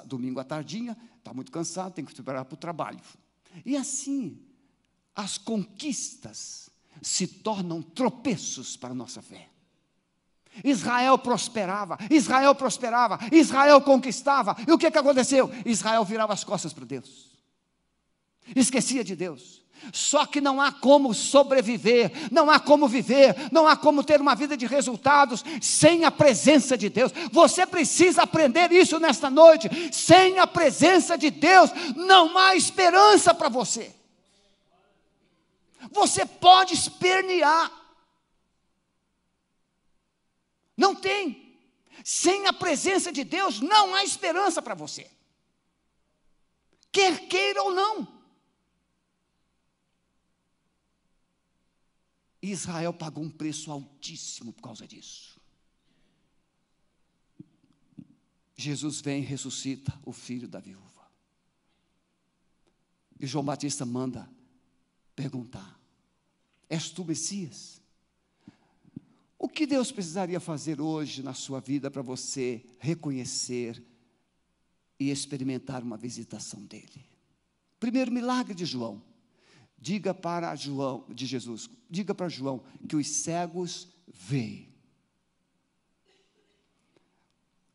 domingo 0.06 0.40
à 0.40 0.44
tardinha, 0.44 0.98
está 1.20 1.36
muito 1.36 1.52
cansado, 1.52 1.94
tem 1.94 2.04
que 2.04 2.10
se 2.10 2.16
preparar 2.16 2.46
para 2.46 2.56
o 2.56 2.58
trabalho. 2.58 3.00
E 3.64 3.78
assim, 3.78 4.42
as 5.16 5.38
conquistas 5.38 6.72
se 7.00 7.28
tornam 7.28 7.84
tropeços 7.84 8.76
para 8.76 8.90
a 8.90 8.96
nossa 8.96 9.22
fé. 9.22 9.50
Israel 10.64 11.16
prosperava, 11.20 11.96
Israel 12.10 12.56
prosperava, 12.56 13.20
Israel 13.32 13.82
conquistava. 13.82 14.58
E 14.68 14.72
o 14.72 14.80
que, 14.80 14.90
que 14.90 14.98
aconteceu? 14.98 15.52
Israel 15.64 16.04
virava 16.04 16.34
as 16.34 16.44
costas 16.44 16.74
para 16.74 16.86
Deus, 16.86 17.37
esquecia 18.56 19.04
de 19.04 19.16
Deus. 19.16 19.58
Só 19.94 20.26
que 20.26 20.42
não 20.42 20.60
há 20.60 20.72
como 20.72 21.14
sobreviver, 21.14 22.12
não 22.32 22.50
há 22.50 22.60
como 22.60 22.88
viver, 22.88 23.36
não 23.52 23.68
há 23.68 23.76
como 23.76 24.04
ter 24.04 24.20
uma 24.20 24.36
vida 24.36 24.58
de 24.58 24.66
resultados 24.66 25.44
sem 25.62 26.04
a 26.04 26.12
presença 26.12 26.78
de 26.78 26.90
Deus. 26.90 27.12
Você 27.32 27.66
precisa 27.66 28.24
aprender 28.24 28.72
isso 28.72 29.00
nesta 29.00 29.30
noite. 29.30 29.70
Sem 29.94 30.40
a 30.40 30.48
presença 30.48 31.18
de 31.18 31.30
Deus, 31.30 31.70
não 31.96 32.38
há 32.38 32.56
esperança 32.56 33.34
para 33.34 33.50
você. 33.50 33.94
Você 35.92 36.26
pode 36.26 36.74
espernear, 36.74 37.72
não 40.76 40.94
tem. 40.94 41.46
Sem 42.04 42.46
a 42.48 42.54
presença 42.54 43.12
de 43.12 43.24
Deus, 43.24 43.60
não 43.60 43.96
há 43.96 44.04
esperança 44.04 44.62
para 44.62 44.76
você. 44.76 45.10
Quer 46.92 47.28
queira 47.28 47.64
ou 47.64 47.72
não. 47.72 48.17
Israel 52.52 52.94
pagou 52.94 53.24
um 53.24 53.30
preço 53.30 53.72
altíssimo 53.72 54.54
por 54.54 54.62
causa 54.62 54.88
disso. 54.88 55.40
Jesus 58.56 59.02
vem 59.02 59.22
e 59.22 59.26
ressuscita 59.26 59.94
o 60.04 60.12
filho 60.12 60.48
da 60.48 60.60
viúva. 60.60 60.88
E 63.20 63.26
João 63.26 63.46
Batista 63.46 63.86
manda 63.86 64.30
perguntar: 65.16 65.80
És 66.70 66.90
tu 66.90 67.06
Messias? 67.06 67.82
O 69.40 69.48
que 69.48 69.68
Deus 69.68 69.92
precisaria 69.92 70.40
fazer 70.40 70.82
hoje 70.82 71.22
na 71.22 71.34
sua 71.34 71.60
vida 71.60 71.92
para 71.92 72.02
você 72.02 72.66
reconhecer 72.80 73.84
e 75.00 75.12
experimentar 75.12 75.84
uma 75.84 75.96
visitação 75.96 76.66
dele? 76.66 77.06
Primeiro 77.80 78.12
milagre 78.12 78.56
de 78.56 78.66
João. 78.66 79.07
Diga 79.78 80.14
para 80.14 80.56
João, 80.56 81.06
de 81.10 81.26
Jesus, 81.26 81.70
diga 81.90 82.16
para 82.16 82.28
João 82.28 82.64
que 82.88 82.96
os 82.96 83.08
cegos 83.08 83.88
veem. 84.08 84.68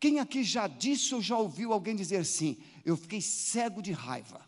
Quem 0.01 0.19
aqui 0.19 0.43
já 0.43 0.67
disse 0.67 1.15
ou 1.15 1.23
já 1.23 1.39
ouviu 1.39 1.73
alguém 1.73 1.95
dizer 1.95 2.17
assim: 2.17 2.61
Eu 2.85 2.97
fiquei 2.97 3.21
cego 3.21 3.81
de 3.81 3.93
raiva? 3.93 4.45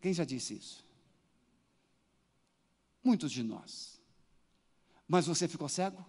Quem 0.00 0.14
já 0.14 0.24
disse 0.24 0.54
isso? 0.54 0.82
Muitos 3.04 3.30
de 3.30 3.42
nós. 3.42 4.00
Mas 5.06 5.26
você 5.26 5.46
ficou 5.46 5.68
cego? 5.68 6.04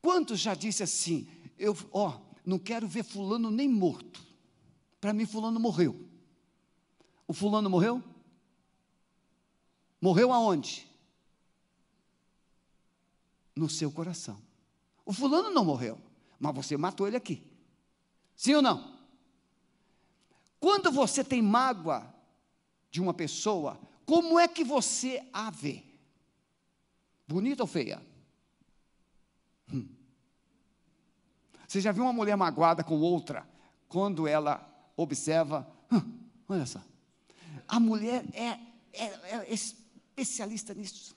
Quantos 0.00 0.40
já 0.40 0.54
disse 0.54 0.82
assim? 0.82 1.28
Eu, 1.58 1.76
ó, 1.92 2.20
não 2.44 2.58
quero 2.58 2.88
ver 2.88 3.04
fulano 3.04 3.50
nem 3.50 3.68
morto. 3.68 4.26
Para 5.00 5.12
mim 5.12 5.26
fulano 5.26 5.60
morreu. 5.60 6.03
O 7.26 7.32
fulano 7.32 7.70
morreu? 7.70 8.02
Morreu 10.00 10.32
aonde? 10.32 10.86
No 13.56 13.68
seu 13.68 13.90
coração. 13.90 14.40
O 15.04 15.12
fulano 15.12 15.50
não 15.50 15.64
morreu, 15.64 15.98
mas 16.38 16.54
você 16.54 16.76
matou 16.76 17.06
ele 17.06 17.16
aqui. 17.16 17.42
Sim 18.36 18.54
ou 18.54 18.62
não? 18.62 18.94
Quando 20.58 20.90
você 20.90 21.22
tem 21.22 21.40
mágoa 21.40 22.12
de 22.90 23.00
uma 23.00 23.14
pessoa, 23.14 23.78
como 24.04 24.38
é 24.38 24.46
que 24.48 24.64
você 24.64 25.26
a 25.32 25.50
vê? 25.50 25.82
Bonita 27.26 27.62
ou 27.62 27.66
feia? 27.66 28.02
Hum. 29.72 29.88
Você 31.66 31.80
já 31.80 31.92
viu 31.92 32.04
uma 32.04 32.12
mulher 32.12 32.36
magoada 32.36 32.84
com 32.84 33.00
outra 33.00 33.48
quando 33.88 34.26
ela 34.26 34.92
observa? 34.96 35.66
Hum, 35.90 36.18
olha 36.48 36.66
só. 36.66 36.80
A 37.66 37.80
mulher 37.80 38.24
é, 38.32 38.58
é, 38.92 39.04
é 39.04 39.52
especialista 39.52 40.74
nisso. 40.74 41.16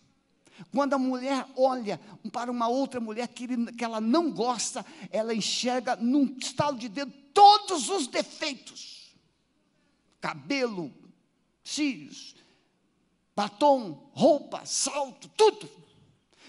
Quando 0.71 0.93
a 0.93 0.97
mulher 0.97 1.45
olha 1.55 1.99
para 2.31 2.51
uma 2.51 2.67
outra 2.67 2.99
mulher 2.99 3.27
que, 3.27 3.47
que 3.73 3.83
ela 3.83 4.01
não 4.01 4.31
gosta, 4.31 4.86
ela 5.12 5.33
enxerga 5.33 5.95
num 5.95 6.36
estalo 6.39 6.77
de 6.77 6.89
dedo 6.89 7.12
todos 7.33 7.89
os 7.89 8.07
defeitos: 8.07 9.15
cabelo, 10.19 10.91
cílios, 11.63 12.36
batom, 13.36 14.10
roupa, 14.13 14.65
salto, 14.65 15.29
tudo. 15.29 15.69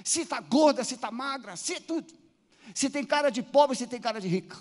Se 0.02 0.22
está 0.22 0.40
gorda, 0.40 0.84
se 0.84 0.94
está 0.94 1.10
magra, 1.10 1.56
se 1.56 1.80
tudo. 1.80 2.14
Se 2.74 2.88
tem 2.88 3.04
cara 3.04 3.30
de 3.30 3.42
pobre, 3.42 3.76
se 3.76 3.86
tem 3.86 4.00
cara 4.00 4.20
de 4.20 4.28
rica. 4.28 4.56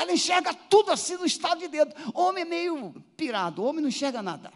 Ela 0.00 0.14
enxerga 0.14 0.54
tudo 0.54 0.90
assim 0.90 1.18
no 1.18 1.26
estado 1.26 1.58
de 1.58 1.68
dedo. 1.68 1.94
Homem 2.14 2.40
é 2.40 2.46
meio 2.46 2.90
pirado, 3.18 3.62
homem 3.62 3.82
não 3.82 3.90
enxerga 3.90 4.22
nada. 4.22 4.50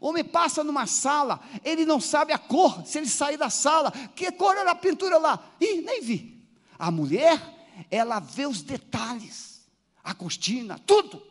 Homem 0.00 0.24
passa 0.24 0.64
numa 0.64 0.84
sala, 0.84 1.40
ele 1.62 1.84
não 1.86 2.00
sabe 2.00 2.32
a 2.32 2.38
cor, 2.38 2.84
se 2.84 2.98
ele 2.98 3.06
sair 3.06 3.36
da 3.36 3.48
sala, 3.48 3.92
que 4.16 4.32
cor 4.32 4.56
era 4.56 4.72
a 4.72 4.74
pintura 4.74 5.16
lá? 5.16 5.48
Ih, 5.60 5.82
nem 5.82 6.02
vi. 6.02 6.44
A 6.76 6.90
mulher, 6.90 7.40
ela 7.88 8.18
vê 8.18 8.46
os 8.46 8.62
detalhes, 8.62 9.64
a 10.02 10.12
cortina, 10.12 10.76
tudo. 10.80 11.22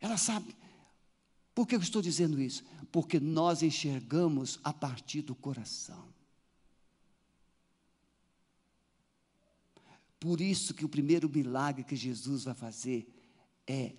Ela 0.00 0.16
sabe. 0.16 0.54
Por 1.52 1.66
que 1.66 1.74
eu 1.74 1.80
estou 1.80 2.00
dizendo 2.00 2.40
isso? 2.40 2.62
Porque 2.92 3.18
nós 3.18 3.60
enxergamos 3.60 4.60
a 4.62 4.72
partir 4.72 5.22
do 5.22 5.34
coração. 5.34 6.09
Por 10.20 10.40
isso 10.40 10.74
que 10.74 10.84
o 10.84 10.88
primeiro 10.88 11.28
milagre 11.28 11.82
que 11.82 11.96
Jesus 11.96 12.44
vai 12.44 12.54
fazer 12.54 13.10
é 13.66 13.94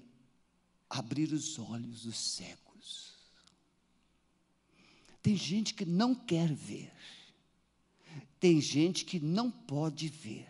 abrir 0.88 1.34
os 1.34 1.58
olhos 1.58 2.04
dos 2.04 2.18
cegos. 2.18 3.16
Tem 5.22 5.36
gente 5.36 5.74
que 5.74 5.86
não 5.86 6.14
quer 6.14 6.54
ver. 6.54 6.92
Tem 8.40 8.62
gente 8.62 9.04
que 9.04 9.20
não 9.20 9.50
pode 9.50 10.08
ver. 10.08 10.48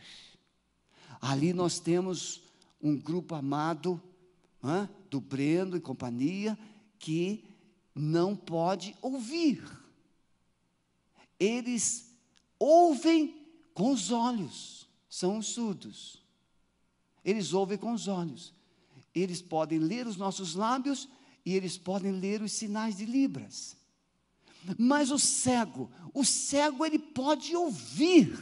Ali 1.21 1.53
nós 1.53 1.79
temos 1.79 2.41
um 2.81 2.97
grupo 2.97 3.35
amado, 3.35 4.01
do 5.09 5.19
Breno 5.19 5.75
e 5.75 5.81
companhia, 5.81 6.57
que 6.97 7.43
não 7.93 8.35
pode 8.35 8.95
ouvir. 9.01 9.63
Eles 11.39 12.15
ouvem 12.57 13.35
com 13.73 13.91
os 13.91 14.11
olhos, 14.11 14.87
são 15.11 15.37
os 15.37 15.47
surdos. 15.47 16.23
Eles 17.23 17.53
ouvem 17.53 17.77
com 17.77 17.91
os 17.91 18.07
olhos. 18.07 18.51
Eles 19.13 19.41
podem 19.41 19.77
ler 19.77 20.07
os 20.07 20.15
nossos 20.15 20.55
lábios 20.55 21.07
e 21.45 21.53
eles 21.53 21.77
podem 21.77 22.13
ler 22.13 22.41
os 22.41 22.53
sinais 22.53 22.97
de 22.97 23.05
Libras. 23.05 23.75
Mas 24.79 25.11
o 25.11 25.19
cego, 25.19 25.91
o 26.13 26.23
cego 26.23 26.85
ele 26.85 26.97
pode 26.97 27.55
ouvir. 27.55 28.39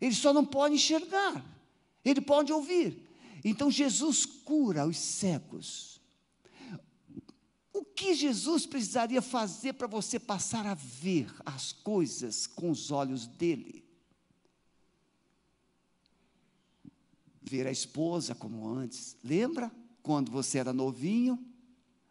Ele 0.00 0.14
só 0.14 0.32
não 0.32 0.44
pode 0.44 0.74
enxergar. 0.74 1.44
Ele 2.04 2.20
pode 2.20 2.52
ouvir. 2.52 3.08
Então 3.42 3.70
Jesus 3.70 4.26
cura 4.26 4.86
os 4.86 4.98
cegos 4.98 5.92
o 7.72 7.84
que 7.84 8.14
Jesus 8.14 8.64
precisaria 8.64 9.20
fazer 9.20 9.72
para 9.72 9.88
você 9.88 10.18
passar 10.18 10.66
a 10.66 10.74
ver 10.74 11.34
as 11.44 11.72
coisas 11.72 12.46
com 12.46 12.70
os 12.70 12.92
olhos 12.92 13.26
dele? 13.26 13.82
Ver 17.42 17.66
a 17.66 17.70
esposa 17.70 18.34
como 18.34 18.68
antes. 18.68 19.16
Lembra 19.22 19.70
quando 20.02 20.30
você 20.30 20.58
era 20.58 20.72
novinho? 20.72 21.38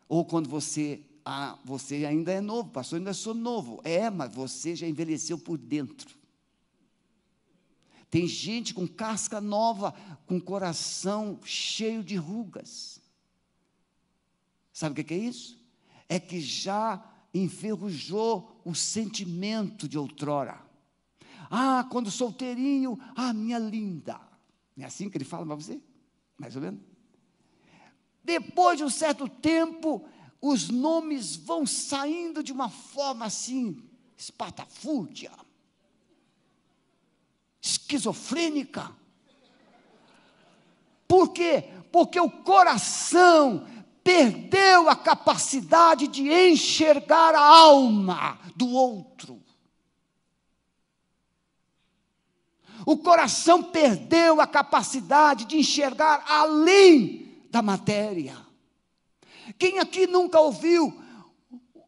Ou 0.07 0.25
quando 0.25 0.49
você, 0.49 1.01
ah, 1.23 1.57
você 1.63 2.05
ainda 2.05 2.31
é 2.31 2.41
novo, 2.41 2.69
pastor, 2.69 2.99
ainda 2.99 3.13
sou 3.13 3.33
novo. 3.33 3.79
É, 3.83 4.09
mas 4.09 4.33
você 4.33 4.75
já 4.75 4.87
envelheceu 4.87 5.37
por 5.37 5.57
dentro. 5.57 6.19
Tem 8.09 8.27
gente 8.27 8.73
com 8.73 8.85
casca 8.85 9.39
nova, 9.39 9.93
com 10.25 10.39
coração 10.39 11.39
cheio 11.45 12.03
de 12.03 12.17
rugas. 12.17 12.99
Sabe 14.73 14.99
o 14.99 15.05
que 15.05 15.13
é 15.13 15.17
isso? 15.17 15.57
É 16.09 16.19
que 16.19 16.41
já 16.41 17.01
enferrujou 17.33 18.61
o 18.65 18.75
sentimento 18.75 19.87
de 19.87 19.97
outrora. 19.97 20.61
Ah, 21.49 21.87
quando 21.89 22.11
solteirinho, 22.11 22.99
ah, 23.15 23.31
minha 23.31 23.57
linda. 23.57 24.19
Não 24.75 24.85
é 24.85 24.87
assim 24.87 25.09
que 25.09 25.17
ele 25.17 25.25
fala 25.25 25.45
para 25.45 25.55
você? 25.55 25.81
Mais 26.37 26.55
ou 26.55 26.61
menos? 26.61 26.81
Depois 28.23 28.77
de 28.77 28.83
um 28.83 28.89
certo 28.89 29.27
tempo, 29.27 30.05
os 30.41 30.69
nomes 30.69 31.35
vão 31.35 31.65
saindo 31.65 32.43
de 32.43 32.51
uma 32.51 32.69
forma 32.69 33.25
assim, 33.25 33.83
espatafúrdia, 34.17 35.31
esquizofrênica. 37.61 38.95
Por 41.07 41.29
quê? 41.29 41.69
Porque 41.91 42.19
o 42.19 42.29
coração 42.29 43.67
perdeu 44.03 44.89
a 44.89 44.95
capacidade 44.95 46.07
de 46.07 46.31
enxergar 46.31 47.35
a 47.35 47.45
alma 47.45 48.39
do 48.55 48.69
outro. 48.69 49.40
O 52.85 52.97
coração 52.97 53.63
perdeu 53.63 54.41
a 54.41 54.47
capacidade 54.47 55.45
de 55.45 55.57
enxergar 55.57 56.23
além 56.27 57.41
da 57.49 57.61
matéria. 57.61 58.35
Quem 59.57 59.79
aqui 59.79 60.07
nunca 60.07 60.39
ouviu 60.39 61.01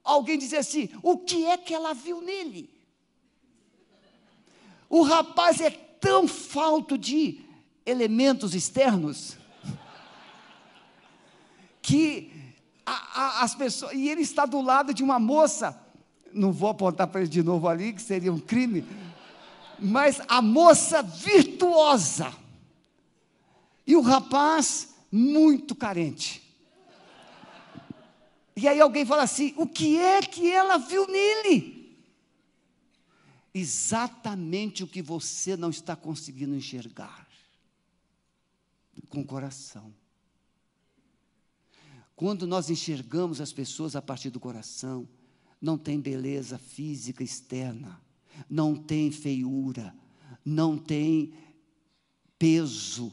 alguém 0.03 0.37
dizer 0.37 0.57
assim: 0.57 0.89
o 1.01 1.17
que 1.17 1.45
é 1.45 1.57
que 1.57 1.73
ela 1.73 1.93
viu 1.93 2.21
nele? 2.21 2.69
O 4.89 5.01
rapaz 5.01 5.59
é 5.59 5.71
tão 5.71 6.27
falto 6.27 6.97
de 6.97 7.41
elementos 7.85 8.53
externos 8.53 9.37
que 11.81 12.31
a, 12.85 12.91
a, 12.91 13.43
as 13.43 13.55
pessoas. 13.55 13.93
E 13.93 14.09
ele 14.09 14.21
está 14.21 14.45
do 14.45 14.61
lado 14.61 14.93
de 14.93 15.03
uma 15.03 15.19
moça. 15.19 15.79
Não 16.31 16.51
vou 16.51 16.69
apontar 16.69 17.07
para 17.07 17.21
ele 17.21 17.29
de 17.29 17.43
novo 17.43 17.67
ali, 17.67 17.93
que 17.93 18.01
seria 18.01 18.33
um 18.33 18.39
crime. 18.39 18.83
Mas 19.79 20.21
a 20.27 20.41
moça 20.41 21.01
virtuosa. 21.01 22.33
E 23.85 23.95
o 23.95 24.01
rapaz 24.01 24.95
muito 25.11 25.75
carente. 25.75 26.41
E 28.55 28.67
aí 28.67 28.79
alguém 28.79 29.05
fala 29.05 29.23
assim: 29.23 29.53
o 29.57 29.67
que 29.67 29.99
é 29.99 30.21
que 30.21 30.51
ela 30.51 30.77
viu 30.77 31.07
nele? 31.07 31.97
Exatamente 33.53 34.83
o 34.83 34.87
que 34.87 35.01
você 35.01 35.55
não 35.55 35.69
está 35.69 35.95
conseguindo 35.95 36.55
enxergar 36.55 37.27
com 39.09 39.21
o 39.21 39.25
coração. 39.25 39.93
Quando 42.15 42.47
nós 42.47 42.69
enxergamos 42.69 43.41
as 43.41 43.53
pessoas 43.53 43.95
a 43.95 44.01
partir 44.01 44.29
do 44.29 44.39
coração, 44.39 45.07
não 45.61 45.77
tem 45.77 45.99
beleza 45.99 46.57
física 46.57 47.23
externa, 47.23 48.01
não 48.49 48.75
tem 48.75 49.11
feiura, 49.11 49.93
não 50.45 50.77
tem 50.77 51.33
peso. 52.37 53.11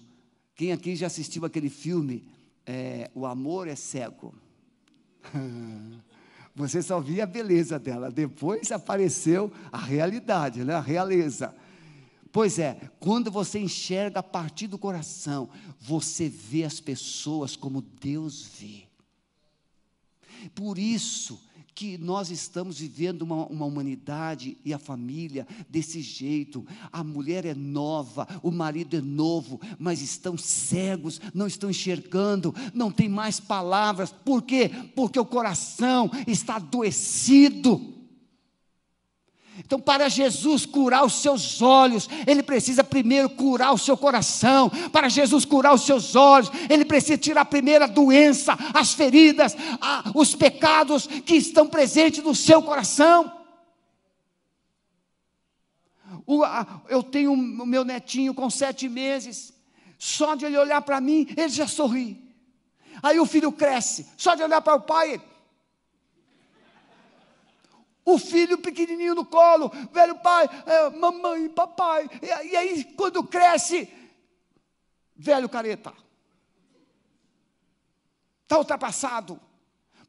Quem 0.55 0.73
aqui 0.73 0.95
já 0.97 1.07
assistiu 1.07 1.45
aquele 1.45 1.71
filme, 1.71 2.25
é, 2.67 3.11
O 3.15 3.27
Amor 3.27 3.69
é 3.69 3.77
Cego? 3.77 4.35
Você 6.55 6.83
só 6.83 7.01
via 7.01 7.25
a 7.25 7.27
beleza 7.27 7.79
dela, 7.79 8.11
depois 8.11 8.71
apareceu 8.73 9.53
a 9.71 9.79
realidade, 9.79 10.65
né? 10.65 10.75
a 10.75 10.81
realeza. 10.81 11.55
Pois 12.33 12.59
é, 12.59 12.91
quando 13.01 13.31
você 13.31 13.59
enxerga 13.59 14.21
a 14.21 14.23
partir 14.23 14.67
do 14.67 14.79
coração, 14.79 15.49
você 15.81 16.29
vê 16.29 16.65
as 16.65 16.79
pessoas 16.79 17.57
como 17.57 17.81
Deus 17.81 18.47
vê. 18.59 18.85
Por 20.55 20.79
isso 20.79 21.41
que 21.75 21.97
nós 21.99 22.31
estamos 22.31 22.79
vivendo 22.79 23.23
uma, 23.23 23.47
uma, 23.47 23.65
humanidade 23.65 24.57
e 24.65 24.73
a 24.75 24.79
família 24.79 25.47
desse 25.69 26.01
jeito. 26.01 26.67
A 26.93 27.03
mulher 27.03 27.45
é 27.45 27.55
nova, 27.55 28.27
o 28.43 28.51
marido 28.51 28.97
é 28.97 29.01
novo, 29.01 29.61
mas 29.79 30.03
estão 30.03 30.37
cegos, 30.37 31.21
não 31.35 31.47
estão 31.47 31.71
enxergando, 31.71 32.55
não 32.75 32.91
tem 32.91 33.09
mais 33.09 33.41
palavras. 33.41 34.11
Por 34.11 34.43
quê? 34.43 34.71
Porque 34.95 35.19
o 35.19 35.25
coração 35.25 36.11
está 36.27 36.57
adoecido. 36.57 38.00
Então, 39.65 39.81
para 39.81 40.09
Jesus 40.09 40.65
curar 40.67 41.05
os 41.05 41.21
seus 41.21 41.61
olhos, 41.61 42.09
Ele 42.27 42.43
precisa 42.43 42.83
primeiro 42.83 43.29
curar 43.31 43.73
o 43.73 43.79
seu 43.79 43.97
coração. 43.97 44.71
Para 44.91 45.09
Jesus 45.09 45.45
curar 45.45 45.75
os 45.75 45.83
seus 45.83 46.17
olhos, 46.17 46.51
Ele 46.69 46.85
precisa 46.85 47.19
tirar 47.19 47.45
primeiro 47.45 47.85
a 47.85 47.87
doença, 47.87 48.57
as 48.75 48.93
feridas, 48.93 49.57
a, 49.81 50.11
os 50.15 50.35
pecados 50.35 51.07
que 51.07 51.37
estão 51.37 51.67
presentes 51.67 52.23
no 52.23 52.35
seu 52.35 52.63
coração. 52.63 53.41
O, 56.27 56.43
a, 56.43 56.83
eu 56.89 57.03
tenho 57.03 57.33
o 57.33 57.67
meu 57.67 57.85
netinho 57.85 58.33
com 58.35 58.49
sete 58.49 58.89
meses, 58.89 59.53
só 59.99 60.35
de 60.35 60.47
ele 60.47 60.57
olhar 60.57 60.81
para 60.83 61.01
mim, 61.01 61.27
ele 61.37 61.49
já 61.49 61.67
sorri. 61.67 62.23
Aí 63.03 63.19
o 63.19 63.27
filho 63.27 63.53
cresce, 63.53 64.07
só 64.17 64.35
de 64.35 64.43
olhar 64.43 64.61
para 64.61 64.75
o 64.75 64.81
pai, 64.81 65.21
o 68.15 68.19
filho 68.19 68.59
pequenininho 68.59 69.15
no 69.15 69.25
colo, 69.25 69.71
velho 69.93 70.17
pai, 70.17 70.49
é, 70.67 70.91
mamãe, 70.91 71.49
papai. 71.49 72.09
E, 72.23 72.49
e 72.49 72.57
aí, 72.57 72.85
quando 72.97 73.23
cresce, 73.23 73.89
velho 75.17 75.49
careta. 75.49 75.93
Está 78.43 78.59
ultrapassado. 78.59 79.41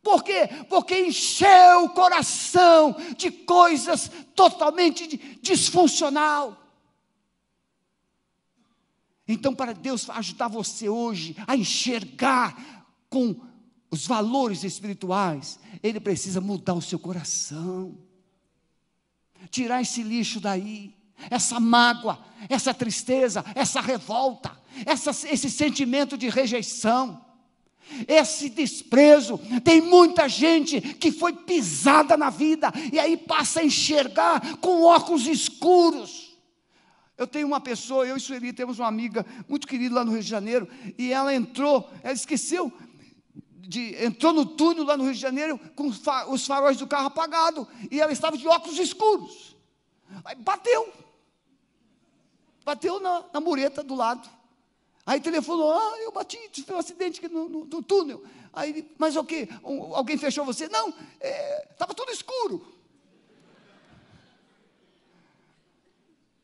Por 0.01 0.23
quê? 0.23 0.49
Porque 0.67 0.99
encheu 0.99 1.83
o 1.83 1.89
coração 1.89 2.95
de 3.15 3.29
coisas 3.29 4.09
totalmente 4.35 5.37
disfuncional. 5.41 6.57
Então, 9.27 9.53
para 9.53 9.73
Deus 9.73 10.09
ajudar 10.09 10.47
você 10.47 10.89
hoje 10.89 11.35
a 11.47 11.55
enxergar 11.55 12.87
com 13.09 13.50
os 13.91 14.07
valores 14.07 14.63
espirituais, 14.63 15.59
ele 15.83 15.99
precisa 15.99 16.39
mudar 16.39 16.73
o 16.73 16.81
seu 16.81 16.97
coração, 16.97 17.97
tirar 19.49 19.81
esse 19.81 20.01
lixo 20.01 20.39
daí, 20.39 20.95
essa 21.29 21.59
mágoa, 21.59 22.17
essa 22.47 22.73
tristeza, 22.73 23.43
essa 23.53 23.81
revolta, 23.81 24.57
essa, 24.85 25.11
esse 25.27 25.49
sentimento 25.49 26.17
de 26.17 26.29
rejeição, 26.29 27.23
esse 28.07 28.49
desprezo. 28.49 29.37
Tem 29.61 29.81
muita 29.81 30.29
gente 30.29 30.79
que 30.79 31.11
foi 31.11 31.33
pisada 31.33 32.15
na 32.15 32.29
vida 32.29 32.71
e 32.93 32.97
aí 32.97 33.17
passa 33.17 33.59
a 33.59 33.65
enxergar 33.65 34.57
com 34.57 34.83
óculos 34.83 35.27
escuros. 35.27 36.31
Eu 37.17 37.27
tenho 37.27 37.45
uma 37.45 37.59
pessoa, 37.59 38.07
eu 38.07 38.17
e 38.17 38.19
Sueli 38.19 38.53
temos 38.53 38.79
uma 38.79 38.87
amiga 38.87 39.25
muito 39.47 39.67
querida 39.67 39.95
lá 39.95 40.05
no 40.05 40.11
Rio 40.11 40.23
de 40.23 40.29
Janeiro, 40.29 40.67
e 40.97 41.13
ela 41.13 41.35
entrou, 41.35 41.87
ela 42.01 42.13
esqueceu 42.13 42.73
de, 43.67 44.03
entrou 44.03 44.33
no 44.33 44.45
túnel 44.45 44.83
lá 44.83 44.97
no 44.97 45.03
Rio 45.03 45.13
de 45.13 45.19
Janeiro 45.19 45.59
com 45.75 45.87
os 45.87 46.45
faróis 46.45 46.77
do 46.77 46.87
carro 46.87 47.07
apagados 47.07 47.67
e 47.89 47.99
ela 48.01 48.11
estava 48.11 48.37
de 48.37 48.47
óculos 48.47 48.79
escuros. 48.79 49.55
Aí 50.25 50.35
bateu. 50.35 50.91
Bateu 52.63 52.99
na, 52.99 53.25
na 53.33 53.39
mureta 53.39 53.83
do 53.83 53.95
lado. 53.95 54.29
Aí 55.05 55.19
telefonou, 55.19 55.71
ah, 55.71 55.97
eu 55.99 56.11
bati, 56.11 56.37
tive 56.51 56.73
um 56.73 56.77
acidente 56.77 57.19
aqui 57.19 57.33
no, 57.33 57.49
no, 57.49 57.65
no 57.65 57.83
túnel. 57.83 58.23
Aí, 58.53 58.87
mas 58.97 59.15
o 59.15 59.23
que? 59.23 59.49
Um, 59.63 59.95
alguém 59.95 60.17
fechou 60.17 60.45
você? 60.45 60.67
Não, 60.67 60.89
estava 60.89 61.91
é, 61.91 61.95
tudo 61.95 62.11
escuro. 62.11 62.65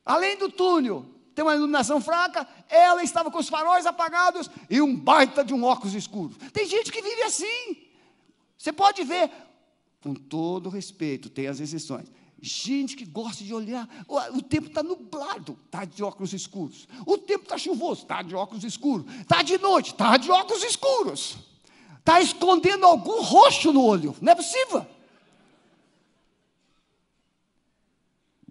Além 0.05 0.37
do 0.37 0.49
túnel, 0.49 1.05
tem 1.37 1.45
uma 1.45 1.53
iluminação 1.53 2.01
fraca, 2.01 2.47
ela 2.67 3.03
estava 3.03 3.29
com 3.29 3.37
os 3.37 3.47
faróis 3.47 3.85
apagados 3.85 4.49
e 4.67 4.81
um 4.81 4.95
baita 4.97 5.45
de 5.45 5.53
um 5.53 5.63
óculos 5.63 5.93
escuro. 5.93 6.33
Tem 6.51 6.65
gente 6.65 6.91
que 6.91 6.99
vive 6.99 7.21
assim. 7.21 7.77
Você 8.57 8.73
pode 8.73 9.03
ver, 9.03 9.29
com 10.01 10.15
todo 10.15 10.67
respeito, 10.67 11.29
tem 11.29 11.45
as 11.45 11.59
exceções. 11.59 12.07
Gente 12.41 12.95
que 12.95 13.05
gosta 13.05 13.43
de 13.43 13.53
olhar, 13.53 13.87
o 14.33 14.41
tempo 14.41 14.65
está 14.65 14.81
nublado, 14.81 15.59
está 15.67 15.85
de 15.85 16.01
óculos 16.01 16.33
escuros. 16.33 16.87
O 17.05 17.19
tempo 17.19 17.43
está 17.43 17.55
chuvoso, 17.55 18.01
está 18.01 18.23
de 18.23 18.33
óculos 18.33 18.63
escuros. 18.63 19.05
Está 19.21 19.43
de 19.43 19.59
noite, 19.59 19.91
está 19.91 20.17
de 20.17 20.31
óculos 20.31 20.63
escuros. 20.63 21.37
Está 21.99 22.19
escondendo 22.19 22.83
algum 22.83 23.21
roxo 23.21 23.71
no 23.71 23.83
olho, 23.83 24.15
não 24.19 24.31
é 24.31 24.35
possível. 24.35 24.83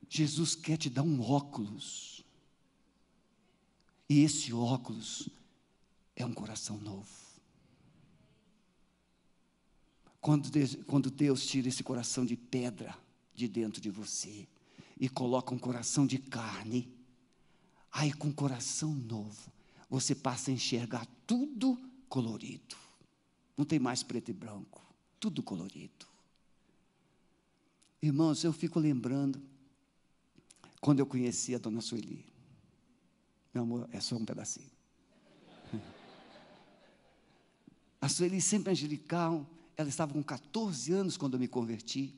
Jesus 0.09 0.55
quer 0.55 0.77
te 0.77 0.89
dar 0.89 1.03
um 1.03 1.21
óculos 1.21 2.16
e 4.09 4.23
esse 4.23 4.53
óculos 4.53 5.29
é 6.15 6.25
um 6.25 6.33
coração 6.33 6.79
novo. 6.79 7.27
Quando 10.21 10.51
Deus, 10.51 10.77
quando 10.87 11.11
Deus 11.11 11.47
tira 11.47 11.69
esse 11.69 11.83
coração 11.83 12.25
de 12.25 12.37
pedra 12.37 12.97
de 13.35 13.47
dentro 13.47 13.81
de 13.81 13.91
você 13.91 14.49
e 14.99 15.09
coloca 15.09 15.55
um 15.55 15.59
coração 15.59 16.07
de 16.07 16.19
carne, 16.19 16.93
aí 17.93 18.13
com 18.13 18.29
um 18.29 18.33
coração 18.33 18.93
novo, 18.93 19.53
você 19.89 20.15
passa 20.15 20.51
a 20.51 20.55
enxergar 20.55 21.07
tudo 21.27 21.79
colorido. 22.09 22.77
Não 23.57 23.65
tem 23.65 23.79
mais 23.79 24.03
preto 24.03 24.31
e 24.31 24.35
branco, 24.35 24.83
tudo 25.21 25.43
colorido. 25.43 26.07
Irmãos, 28.03 28.45
eu 28.45 28.53
fico 28.53 28.79
lembrando 28.79 29.41
quando 30.81 31.01
eu 31.01 31.07
conheci 31.07 31.55
a 31.55 31.59
dona 31.59 31.81
Sueli. 31.81 32.36
Meu 33.57 33.63
amor, 33.63 33.89
é 33.91 34.01
só 34.01 34.17
um 34.17 34.25
pedacinho. 34.27 34.71
A 37.99 38.07
Sueli 38.07 38.39
sempre 38.39 38.71
angelical, 38.71 39.49
ela 39.79 39.89
estava 39.89 40.13
com 40.13 40.23
14 40.23 40.93
anos 40.93 41.17
quando 41.17 41.35
eu 41.35 41.41
me 41.41 41.49
converti. 41.49 42.15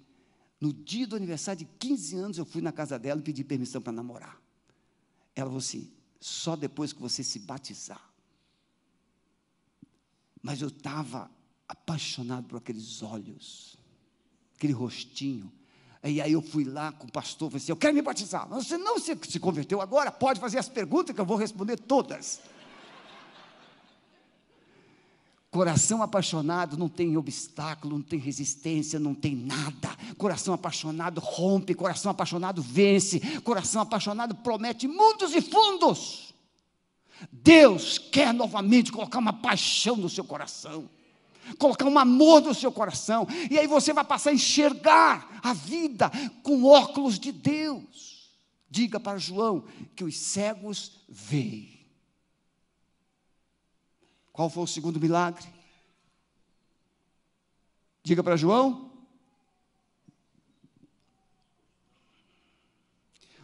No 0.60 0.72
dia 0.72 1.06
do 1.06 1.14
aniversário 1.14 1.60
de 1.60 1.64
15 1.78 2.16
anos, 2.16 2.38
eu 2.38 2.44
fui 2.44 2.60
na 2.60 2.72
casa 2.72 2.98
dela 2.98 3.20
e 3.20 3.22
pedi 3.22 3.44
permissão 3.44 3.80
para 3.80 3.92
namorar. 3.92 4.42
Ela 5.36 5.46
falou 5.46 5.60
assim: 5.60 5.92
só 6.18 6.56
depois 6.56 6.92
que 6.92 7.00
você 7.00 7.22
se 7.22 7.38
batizar. 7.38 8.12
Mas 10.42 10.60
eu 10.60 10.66
estava 10.66 11.30
apaixonado 11.68 12.48
por 12.48 12.56
aqueles 12.56 13.00
olhos, 13.00 13.78
aquele 14.56 14.72
rostinho. 14.72 15.52
E 16.04 16.20
aí 16.20 16.32
eu 16.32 16.40
fui 16.40 16.64
lá 16.64 16.92
com 16.92 17.06
o 17.06 17.12
pastor, 17.12 17.50
falei 17.50 17.62
assim, 17.62 17.72
eu 17.72 17.76
quero 17.76 17.94
me 17.94 18.02
batizar. 18.02 18.48
Você 18.48 18.78
não 18.78 18.98
se, 18.98 19.18
se 19.28 19.40
converteu 19.40 19.80
agora, 19.80 20.12
pode 20.12 20.38
fazer 20.38 20.58
as 20.58 20.68
perguntas 20.68 21.14
que 21.14 21.20
eu 21.20 21.26
vou 21.26 21.36
responder 21.36 21.76
todas. 21.76 22.40
Coração 25.50 26.02
apaixonado 26.02 26.76
não 26.76 26.90
tem 26.90 27.16
obstáculo, 27.16 27.96
não 27.96 28.02
tem 28.02 28.18
resistência, 28.18 29.00
não 29.00 29.14
tem 29.14 29.34
nada. 29.34 29.88
Coração 30.18 30.52
apaixonado 30.52 31.20
rompe, 31.20 31.74
coração 31.74 32.10
apaixonado 32.10 32.60
vence, 32.60 33.18
coração 33.40 33.80
apaixonado 33.80 34.34
promete 34.36 34.86
mundos 34.86 35.34
e 35.34 35.40
fundos. 35.40 36.34
Deus 37.32 37.98
quer 37.98 38.32
novamente 38.34 38.92
colocar 38.92 39.18
uma 39.18 39.32
paixão 39.32 39.96
no 39.96 40.08
seu 40.08 40.22
coração, 40.22 40.88
colocar 41.56 41.86
um 41.86 41.98
amor 41.98 42.42
no 42.42 42.54
seu 42.54 42.72
coração, 42.72 43.26
e 43.50 43.58
aí 43.58 43.66
você 43.66 43.92
vai 43.92 44.04
passar 44.04 44.30
a 44.30 44.34
enxergar 44.34 45.40
a 45.42 45.52
vida 45.52 46.10
com 46.42 46.64
óculos 46.64 47.18
de 47.18 47.32
Deus. 47.32 48.36
Diga 48.70 49.00
para 49.00 49.18
João 49.18 49.64
que 49.96 50.04
os 50.04 50.18
cegos 50.18 51.00
veem 51.08 51.78
qual 54.38 54.48
foi 54.48 54.62
o 54.62 54.68
segundo 54.68 55.00
milagre? 55.00 55.44
Diga 58.04 58.22
para 58.22 58.36
João. 58.36 58.92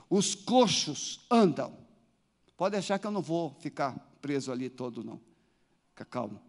Os 0.09 0.37
coxos 0.37 1.27
andam. 1.29 1.77
Pode 2.57 2.75
deixar 2.75 3.01
que 3.01 3.09
eu 3.09 3.11
não 3.11 3.21
vou 3.21 3.57
ficar 3.59 3.99
preso 4.23 4.53
ali 4.53 4.71
todo, 4.71 5.03
não. 5.03 5.21
Fica 5.89 6.05
calmo. 6.05 6.41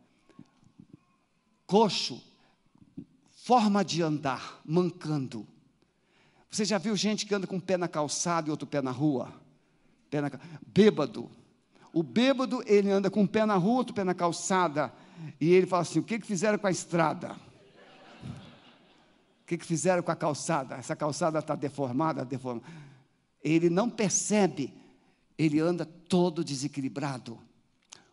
Coxo, 1.66 2.22
forma 3.44 3.84
de 3.84 4.02
andar, 4.02 4.62
mancando. 4.66 5.48
Você 6.50 6.64
já 6.64 6.78
viu 6.78 6.96
gente 6.96 7.26
que 7.26 7.36
anda 7.36 7.48
com 7.48 7.58
um 7.58 7.60
pé 7.60 7.78
na 7.78 7.88
calçada 7.88 8.48
e 8.48 8.52
outro 8.52 8.68
pé 8.68 8.82
na 8.82 8.92
rua? 8.92 9.34
Pé 10.10 10.22
na... 10.22 10.32
Bêbado 10.66 11.30
o 11.96 12.04
bêbado, 12.04 12.62
ele 12.68 12.92
anda 12.92 13.10
com 13.10 13.22
um 13.22 13.28
pé 13.28 13.46
na 13.46 13.56
rua, 13.56 13.78
outro 13.78 13.96
pé 13.96 14.04
na 14.04 14.14
calçada, 14.14 14.92
e 15.40 15.54
ele 15.54 15.66
fala 15.66 15.84
assim: 15.84 16.00
o 16.00 16.04
que, 16.04 16.20
que 16.20 16.28
fizeram 16.28 16.58
com 16.58 16.68
a 16.68 16.72
estrada? 16.72 17.38
O 19.42 19.48
que, 19.48 19.58
que 19.58 19.66
fizeram 19.66 20.04
com 20.04 20.12
a 20.12 20.16
calçada? 20.16 20.76
Essa 20.76 20.94
calçada 20.94 21.40
está 21.40 21.56
deformada, 21.56 22.26
deformada. 22.26 22.68
Ele 23.42 23.70
não 23.70 23.90
percebe, 23.90 24.74
ele 25.38 25.62
anda 25.62 25.86
todo 25.86 26.44
desequilibrado, 26.44 27.40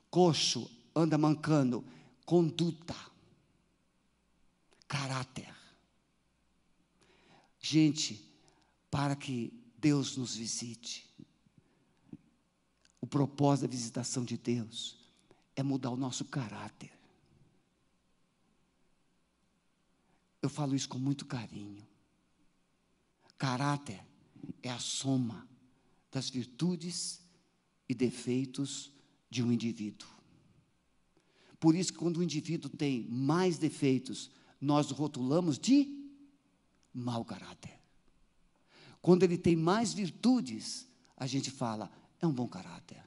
coxo, 0.09 0.70
anda 0.94 1.18
mancando, 1.18 1.84
conduta, 2.24 2.94
caráter. 4.93 5.49
Gente, 7.59 8.22
para 8.90 9.16
que 9.16 9.51
Deus 9.78 10.18
nos 10.18 10.36
visite, 10.36 11.11
o 13.01 13.07
propósito 13.07 13.62
da 13.62 13.70
visitação 13.70 14.22
de 14.22 14.36
Deus 14.36 14.99
é 15.57 15.62
mudar 15.62 15.88
o 15.88 15.97
nosso 15.97 16.26
caráter. 16.26 16.93
Eu 20.43 20.51
falo 20.51 20.74
isso 20.74 20.90
com 20.90 20.99
muito 20.99 21.24
carinho. 21.24 21.88
Caráter 23.38 24.05
é 24.62 24.68
a 24.68 24.78
soma 24.78 25.49
das 26.11 26.28
virtudes 26.28 27.22
e 27.88 27.95
defeitos 27.95 28.93
de 29.30 29.43
um 29.43 29.51
indivíduo. 29.51 30.11
Por 31.59 31.74
isso 31.74 31.95
que 31.95 31.99
quando 31.99 32.18
o 32.18 32.22
indivíduo 32.22 32.68
tem 32.68 33.09
mais 33.09 33.57
defeitos, 33.57 34.30
nós 34.62 34.92
rotulamos 34.92 35.58
de 35.58 35.88
mau 36.94 37.24
caráter. 37.24 37.80
Quando 39.00 39.24
ele 39.24 39.36
tem 39.36 39.56
mais 39.56 39.92
virtudes, 39.92 40.88
a 41.16 41.26
gente 41.26 41.50
fala, 41.50 41.90
é 42.20 42.26
um 42.26 42.32
bom 42.32 42.46
caráter. 42.46 43.02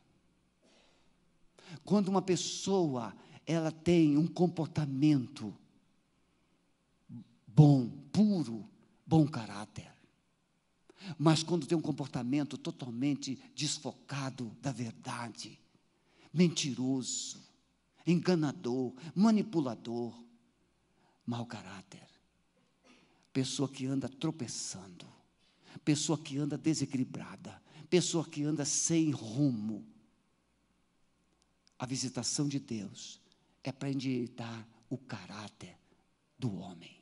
Quando 1.86 2.10
uma 2.10 2.22
pessoa 2.22 3.16
ela 3.46 3.72
tem 3.72 4.18
um 4.18 4.28
comportamento 4.28 5.56
bom, 7.48 7.90
puro, 8.12 8.68
bom 9.06 9.26
caráter. 9.26 9.90
Mas 11.18 11.42
quando 11.42 11.68
tem 11.68 11.78
um 11.78 11.82
comportamento 11.82 12.58
totalmente 12.58 13.40
desfocado 13.56 14.52
da 14.62 14.72
verdade, 14.72 15.58
mentiroso, 16.34 17.40
enganador, 18.06 18.94
manipulador, 19.14 20.25
mau 21.26 21.46
caráter, 21.46 22.08
pessoa 23.34 23.68
que 23.68 23.86
anda 23.86 24.08
tropeçando, 24.08 25.06
pessoa 25.84 26.18
que 26.18 26.38
anda 26.38 26.58
desequilibrada, 26.58 27.62
pessoa 27.90 28.26
que 28.26 28.44
anda 28.44 28.64
sem 28.66 29.12
rumo. 29.12 29.86
A 31.78 31.86
visitação 31.86 32.48
de 32.48 32.60
Deus 32.60 33.20
é 33.64 33.72
para 33.72 33.92
endireitar 33.92 34.68
o 34.90 34.98
caráter 34.98 35.78
do 36.38 36.56
homem. 36.56 36.96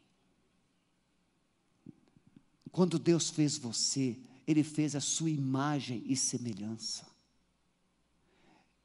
Quando 2.72 2.98
Deus 2.98 3.30
fez 3.30 3.58
você, 3.58 4.18
Ele 4.48 4.64
fez 4.64 4.96
a 4.96 5.00
sua 5.00 5.30
imagem 5.30 6.02
e 6.08 6.16
semelhança. 6.16 7.06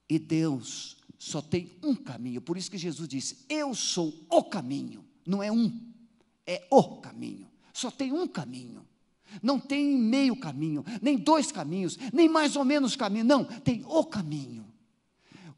E 0.06 0.18
Deus 0.18 0.98
só 1.18 1.40
tem 1.40 1.72
um 1.82 1.94
caminho, 1.94 2.40
por 2.42 2.56
isso 2.56 2.70
que 2.70 2.76
Jesus 2.76 3.08
disse: 3.08 3.46
Eu 3.48 3.74
sou 3.74 4.26
o 4.30 4.44
caminho, 4.44 5.07
não 5.28 5.42
é 5.42 5.52
um, 5.52 5.70
é 6.46 6.66
o 6.70 6.96
caminho. 6.96 7.46
Só 7.72 7.90
tem 7.90 8.12
um 8.12 8.26
caminho. 8.26 8.84
Não 9.42 9.60
tem 9.60 9.98
meio 9.98 10.34
caminho, 10.34 10.82
nem 11.02 11.18
dois 11.18 11.52
caminhos, 11.52 11.98
nem 12.14 12.30
mais 12.30 12.56
ou 12.56 12.64
menos 12.64 12.96
caminho, 12.96 13.26
não, 13.26 13.44
tem 13.44 13.84
o 13.86 14.02
caminho. 14.04 14.66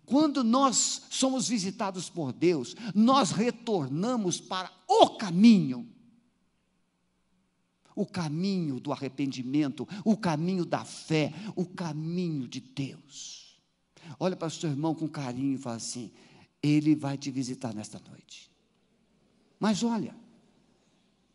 Quando 0.05 0.43
nós 0.43 1.03
somos 1.09 1.49
visitados 1.49 2.11
por 2.11 2.33
Deus, 2.33 2.75
nós 2.93 3.31
retornamos 3.31 4.41
para 4.41 4.69
o 4.89 5.11
caminho. 5.11 5.89
O 7.95 8.05
caminho 8.05 8.81
do 8.81 8.93
arrependimento, 8.93 9.87
o 10.05 10.17
caminho 10.17 10.65
da 10.65 10.85
fé, 10.85 11.33
o 11.55 11.65
caminho 11.65 12.49
de 12.49 12.59
Deus. 12.61 13.61
Olha 14.19 14.35
para 14.35 14.49
o 14.49 14.51
seu 14.51 14.71
irmão 14.71 14.97
com 14.97 15.07
carinho 15.07 15.55
e 15.55 15.59
fala 15.59 15.77
assim: 15.77 16.11
Ele 16.61 16.97
vai 16.97 17.17
te 17.17 17.31
visitar 17.31 17.73
nesta 17.73 18.01
noite. 18.09 18.51
Mas 19.61 19.85
olha, 19.85 20.17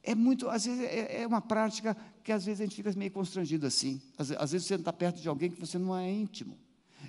é 0.02 0.16
muito, 0.16 0.50
às 0.50 0.66
vezes 0.66 0.84
é, 0.84 1.22
é, 1.22 1.28
uma 1.28 1.42
prática 1.42 1.96
que 2.24 2.32
às 2.32 2.44
vezes 2.44 2.60
a 2.60 2.66
gente 2.66 2.76
fica 2.76 2.92
meio 2.94 3.12
constrangido 3.12 3.68
assim. 3.68 4.02
Às, 4.18 4.32
às 4.32 4.52
vezes 4.52 4.68
você 4.68 4.76
está 4.76 4.92
perto 4.92 5.22
de 5.22 5.30
alguém 5.30 5.52
que 5.52 5.60
você 5.60 5.78
não 5.78 5.96
é 5.96 6.12
íntimo. 6.12 6.58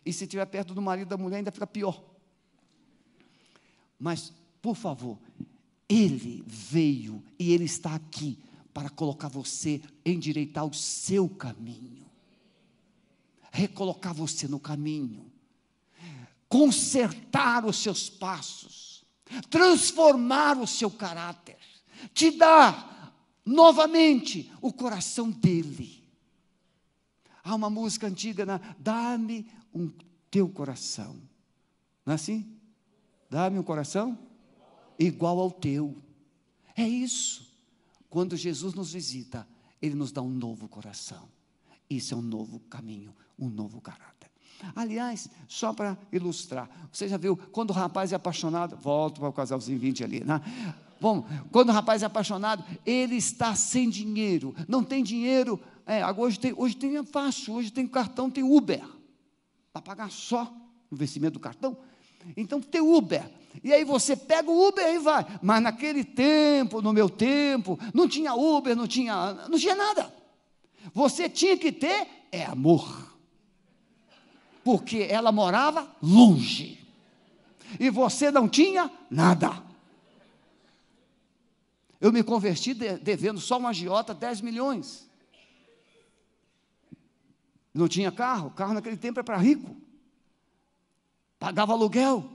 E 0.04 0.12
se 0.12 0.24
estiver 0.24 0.44
perto 0.46 0.74
do 0.74 0.82
marido 0.82 1.08
da 1.08 1.16
mulher, 1.16 1.38
ainda 1.38 1.50
fica 1.50 1.66
pior. 1.66 2.04
Mas, 3.98 4.32
por 4.60 4.76
favor, 4.76 5.18
ele 5.88 6.44
veio 6.46 7.22
e 7.38 7.52
ele 7.52 7.64
está 7.64 7.94
aqui 7.94 8.38
para 8.74 8.90
colocar 8.90 9.28
você, 9.28 9.80
endireitar 10.04 10.66
o 10.66 10.74
seu 10.74 11.30
caminho, 11.30 12.04
recolocar 13.50 14.12
você 14.12 14.46
no 14.46 14.60
caminho, 14.60 15.32
consertar 16.46 17.64
os 17.64 17.78
seus 17.78 18.10
passos, 18.10 18.85
transformar 19.50 20.58
o 20.58 20.66
seu 20.66 20.90
caráter 20.90 21.58
te 22.12 22.30
dá 22.30 23.12
novamente 23.44 24.50
o 24.60 24.72
coração 24.72 25.30
dele. 25.30 26.04
Há 27.42 27.54
uma 27.54 27.70
música 27.70 28.06
antiga, 28.06 28.44
né? 28.44 28.60
dá-me 28.78 29.46
um 29.72 29.90
teu 30.30 30.48
coração. 30.48 31.16
Não 32.04 32.12
é 32.12 32.14
assim? 32.14 32.56
Dá-me 33.30 33.58
um 33.58 33.62
coração 33.62 34.18
igual 34.98 35.38
ao 35.38 35.50
teu. 35.50 35.96
É 36.76 36.86
isso. 36.86 37.46
Quando 38.10 38.36
Jesus 38.36 38.74
nos 38.74 38.92
visita, 38.92 39.46
ele 39.80 39.94
nos 39.94 40.10
dá 40.10 40.22
um 40.22 40.30
novo 40.30 40.68
coração. 40.68 41.28
Isso 41.88 42.14
é 42.14 42.16
um 42.16 42.22
novo 42.22 42.60
caminho, 42.60 43.14
um 43.38 43.48
novo 43.48 43.80
caráter. 43.80 44.15
Aliás, 44.74 45.28
só 45.48 45.72
para 45.72 45.96
ilustrar, 46.12 46.68
você 46.92 47.08
já 47.08 47.16
viu, 47.16 47.36
quando 47.52 47.70
o 47.70 47.72
rapaz 47.72 48.12
é 48.12 48.16
apaixonado, 48.16 48.76
volto 48.76 49.20
para 49.20 49.28
o 49.28 49.32
casalzinho 49.32 49.78
20 49.78 50.04
ali, 50.04 50.24
né? 50.24 50.40
Bom, 51.00 51.26
quando 51.52 51.68
o 51.68 51.72
rapaz 51.72 52.02
é 52.02 52.06
apaixonado, 52.06 52.64
ele 52.84 53.16
está 53.16 53.54
sem 53.54 53.88
dinheiro, 53.90 54.54
não 54.66 54.82
tem 54.82 55.04
dinheiro. 55.04 55.60
É, 55.86 56.04
hoje 56.10 56.38
tem, 56.38 56.54
hoje 56.56 56.76
tem 56.76 56.96
é 56.96 57.02
fácil, 57.04 57.54
hoje 57.54 57.70
tem 57.70 57.86
cartão, 57.86 58.30
tem 58.30 58.42
Uber, 58.42 58.82
para 59.72 59.82
pagar 59.82 60.10
só 60.10 60.52
o 60.90 60.96
vencimento 60.96 61.34
do 61.34 61.40
cartão. 61.40 61.76
Então 62.36 62.60
tem 62.60 62.80
Uber. 62.80 63.24
E 63.62 63.72
aí 63.72 63.84
você 63.84 64.16
pega 64.16 64.50
o 64.50 64.68
Uber 64.68 64.86
e 64.86 64.98
vai. 64.98 65.24
Mas 65.42 65.62
naquele 65.62 66.02
tempo, 66.02 66.82
no 66.82 66.92
meu 66.92 67.08
tempo, 67.08 67.78
não 67.94 68.08
tinha 68.08 68.34
Uber, 68.34 68.74
não 68.74 68.86
tinha, 68.86 69.32
não 69.48 69.58
tinha 69.58 69.74
nada. 69.74 70.12
Você 70.92 71.28
tinha 71.28 71.56
que 71.56 71.70
ter 71.70 72.08
é 72.32 72.44
amor. 72.44 73.15
Porque 74.66 75.06
ela 75.08 75.30
morava 75.30 75.88
longe. 76.02 76.84
E 77.78 77.88
você 77.88 78.32
não 78.32 78.48
tinha 78.48 78.90
nada. 79.08 79.62
Eu 82.00 82.10
me 82.10 82.20
converti 82.24 82.74
devendo 82.74 83.38
só 83.38 83.58
uma 83.58 83.68
agiota 83.68 84.12
10 84.12 84.40
milhões. 84.40 85.08
Não 87.72 87.86
tinha 87.86 88.10
carro, 88.10 88.50
carro 88.50 88.74
naquele 88.74 88.96
tempo 88.96 89.20
é 89.20 89.22
para 89.22 89.36
rico. 89.36 89.76
Pagava 91.38 91.72
aluguel. 91.72 92.28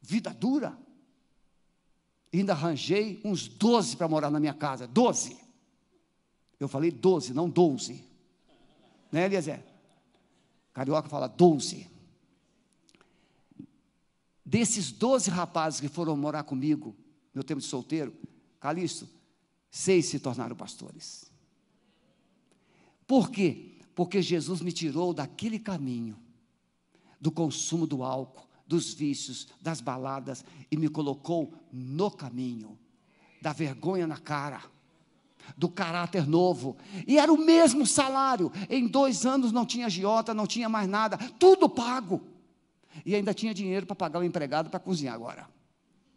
Vida 0.00 0.30
dura. 0.30 0.76
ainda 2.34 2.52
arranjei 2.52 3.20
uns 3.24 3.46
12 3.46 3.96
para 3.96 4.08
morar 4.08 4.28
na 4.28 4.40
minha 4.40 4.54
casa. 4.54 4.88
12. 4.88 5.36
Eu 6.58 6.66
falei 6.66 6.90
12, 6.90 7.32
não 7.32 7.48
12. 7.48 8.04
Né, 9.12 9.26
Eliezer? 9.26 9.71
Carioca 10.72 11.08
fala 11.08 11.26
12. 11.26 11.88
Desses 14.44 14.90
12 14.92 15.30
rapazes 15.30 15.80
que 15.80 15.88
foram 15.88 16.16
morar 16.16 16.44
comigo, 16.44 16.96
meu 17.34 17.44
tempo 17.44 17.60
de 17.60 17.66
solteiro, 17.66 18.14
Calixto, 18.60 19.08
seis 19.70 20.06
se 20.06 20.20
tornaram 20.20 20.54
pastores. 20.54 21.30
Por 23.06 23.30
quê? 23.30 23.78
Porque 23.94 24.22
Jesus 24.22 24.60
me 24.60 24.72
tirou 24.72 25.12
daquele 25.12 25.58
caminho, 25.58 26.18
do 27.20 27.30
consumo 27.30 27.86
do 27.86 28.02
álcool, 28.02 28.48
dos 28.66 28.94
vícios, 28.94 29.48
das 29.60 29.80
baladas, 29.80 30.44
e 30.70 30.76
me 30.76 30.88
colocou 30.88 31.52
no 31.72 32.10
caminho, 32.10 32.78
da 33.40 33.52
vergonha 33.52 34.06
na 34.06 34.18
cara, 34.18 34.62
do 35.56 35.68
caráter 35.68 36.26
novo. 36.26 36.76
E 37.06 37.18
era 37.18 37.32
o 37.32 37.38
mesmo 37.38 37.86
salário. 37.86 38.52
Em 38.68 38.86
dois 38.86 39.26
anos 39.26 39.52
não 39.52 39.66
tinha 39.66 39.88
giota, 39.88 40.34
não 40.34 40.46
tinha 40.46 40.68
mais 40.68 40.88
nada, 40.88 41.16
tudo 41.38 41.68
pago. 41.68 42.20
E 43.04 43.14
ainda 43.14 43.32
tinha 43.32 43.54
dinheiro 43.54 43.86
para 43.86 43.96
pagar 43.96 44.20
o 44.20 44.24
empregado 44.24 44.70
para 44.70 44.80
cozinhar 44.80 45.14
agora. 45.14 45.48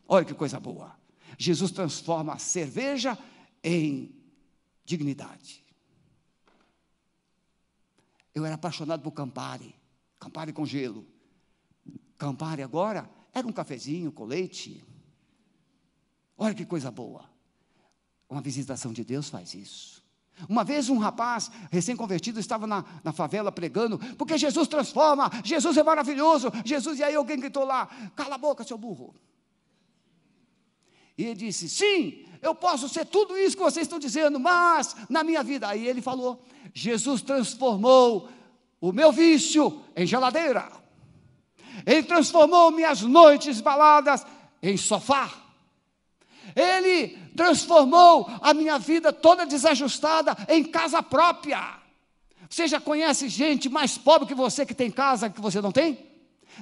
Olha 0.07 0.25
que 0.25 0.33
coisa 0.33 0.59
boa. 0.59 0.95
Jesus 1.37 1.71
transforma 1.71 2.33
a 2.33 2.37
cerveja 2.37 3.17
em 3.63 4.13
dignidade. 4.83 5.63
Eu 8.33 8.45
era 8.45 8.55
apaixonado 8.55 9.01
por 9.01 9.11
Campari, 9.11 9.73
Campari 10.19 10.51
com 10.51 10.65
gelo. 10.65 11.05
Campari 12.17 12.61
agora 12.61 13.09
era 13.33 13.47
um 13.47 13.51
cafezinho 13.51 14.11
com 14.11 14.25
leite. 14.25 14.83
Olha 16.37 16.53
que 16.53 16.65
coisa 16.65 16.91
boa. 16.91 17.34
Uma 18.29 18.41
visitação 18.41 18.91
de 18.91 19.03
Deus 19.03 19.29
faz 19.29 19.53
isso. 19.53 20.03
Uma 20.49 20.63
vez 20.63 20.89
um 20.89 20.97
rapaz 20.97 21.49
recém-convertido 21.71 22.39
estava 22.39 22.67
na, 22.67 22.83
na 23.03 23.13
favela 23.13 23.51
pregando, 23.51 23.97
porque 24.17 24.37
Jesus 24.37 24.67
transforma, 24.67 25.31
Jesus 25.43 25.77
é 25.77 25.83
maravilhoso, 25.83 26.51
Jesus, 26.65 26.99
e 26.99 27.03
aí 27.03 27.15
alguém 27.15 27.39
gritou 27.39 27.63
lá, 27.63 27.87
cala 28.15 28.35
a 28.35 28.37
boca, 28.37 28.63
seu 28.63 28.77
burro. 28.77 29.15
E 31.17 31.23
ele 31.23 31.35
disse: 31.35 31.69
Sim, 31.69 32.25
eu 32.41 32.53
posso 32.53 32.89
ser 32.89 33.05
tudo 33.05 33.37
isso 33.37 33.55
que 33.55 33.63
vocês 33.63 33.85
estão 33.85 33.97
dizendo, 33.97 34.39
mas 34.39 34.95
na 35.09 35.23
minha 35.23 35.41
vida. 35.41 35.69
Aí 35.69 35.87
ele 35.87 36.01
falou: 36.01 36.43
Jesus 36.73 37.21
transformou 37.21 38.29
o 38.81 38.91
meu 38.91 39.11
vício 39.11 39.81
em 39.95 40.05
geladeira, 40.05 40.69
ele 41.85 42.03
transformou 42.03 42.71
minhas 42.71 43.01
noites 43.01 43.61
baladas 43.61 44.25
em 44.61 44.75
sofá, 44.75 45.31
ele 46.55 47.17
transformou 47.35 48.29
a 48.41 48.53
minha 48.53 48.77
vida 48.77 49.13
toda 49.13 49.45
desajustada 49.45 50.35
em 50.49 50.63
casa 50.63 51.01
própria. 51.01 51.79
Você 52.49 52.67
já 52.67 52.79
conhece 52.79 53.27
gente 53.29 53.69
mais 53.69 53.97
pobre 53.97 54.27
que 54.27 54.35
você 54.35 54.65
que 54.65 54.73
tem 54.73 54.91
casa 54.91 55.29
que 55.29 55.41
você 55.41 55.61
não 55.61 55.71
tem? 55.71 55.97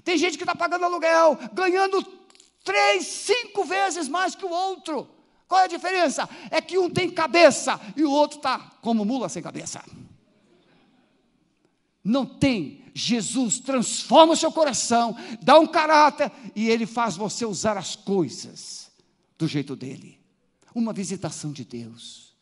Tem 0.04 0.18
gente 0.18 0.38
que 0.38 0.44
está 0.44 0.56
pagando 0.56 0.86
aluguel, 0.86 1.38
ganhando 1.54 2.04
três, 2.64 3.06
cinco 3.06 3.64
vezes 3.64 4.08
mais 4.08 4.34
que 4.34 4.46
o 4.46 4.50
outro. 4.50 5.08
Qual 5.48 5.62
é 5.62 5.66
a 5.66 5.68
diferença? 5.68 6.28
É 6.50 6.62
que 6.62 6.78
um 6.78 6.90
tem 6.90 7.10
cabeça 7.10 7.80
e 7.96 8.04
o 8.04 8.12
outro 8.12 8.38
está 8.38 8.58
como 8.82 9.06
mula 9.06 9.30
sem 9.30 9.44
cabeça. 9.44 9.84
Não 12.04 12.26
tem. 12.26 12.84
Jesus 12.96 13.60
transforma 13.60 14.34
o 14.34 14.38
seu 14.38 14.52
coração, 14.52 15.16
dá 15.42 15.58
um 15.60 15.66
caráter 15.66 16.32
e 16.56 16.70
ele 16.70 16.86
faz 16.86 17.16
você 17.16 17.46
usar 17.46 17.78
as 17.78 17.96
coisas 17.96 18.83
do 19.44 19.48
jeito 19.48 19.76
dele. 19.76 20.18
Uma 20.74 20.94
visitação 20.94 21.52
de 21.52 21.66
Deus. 21.66 22.34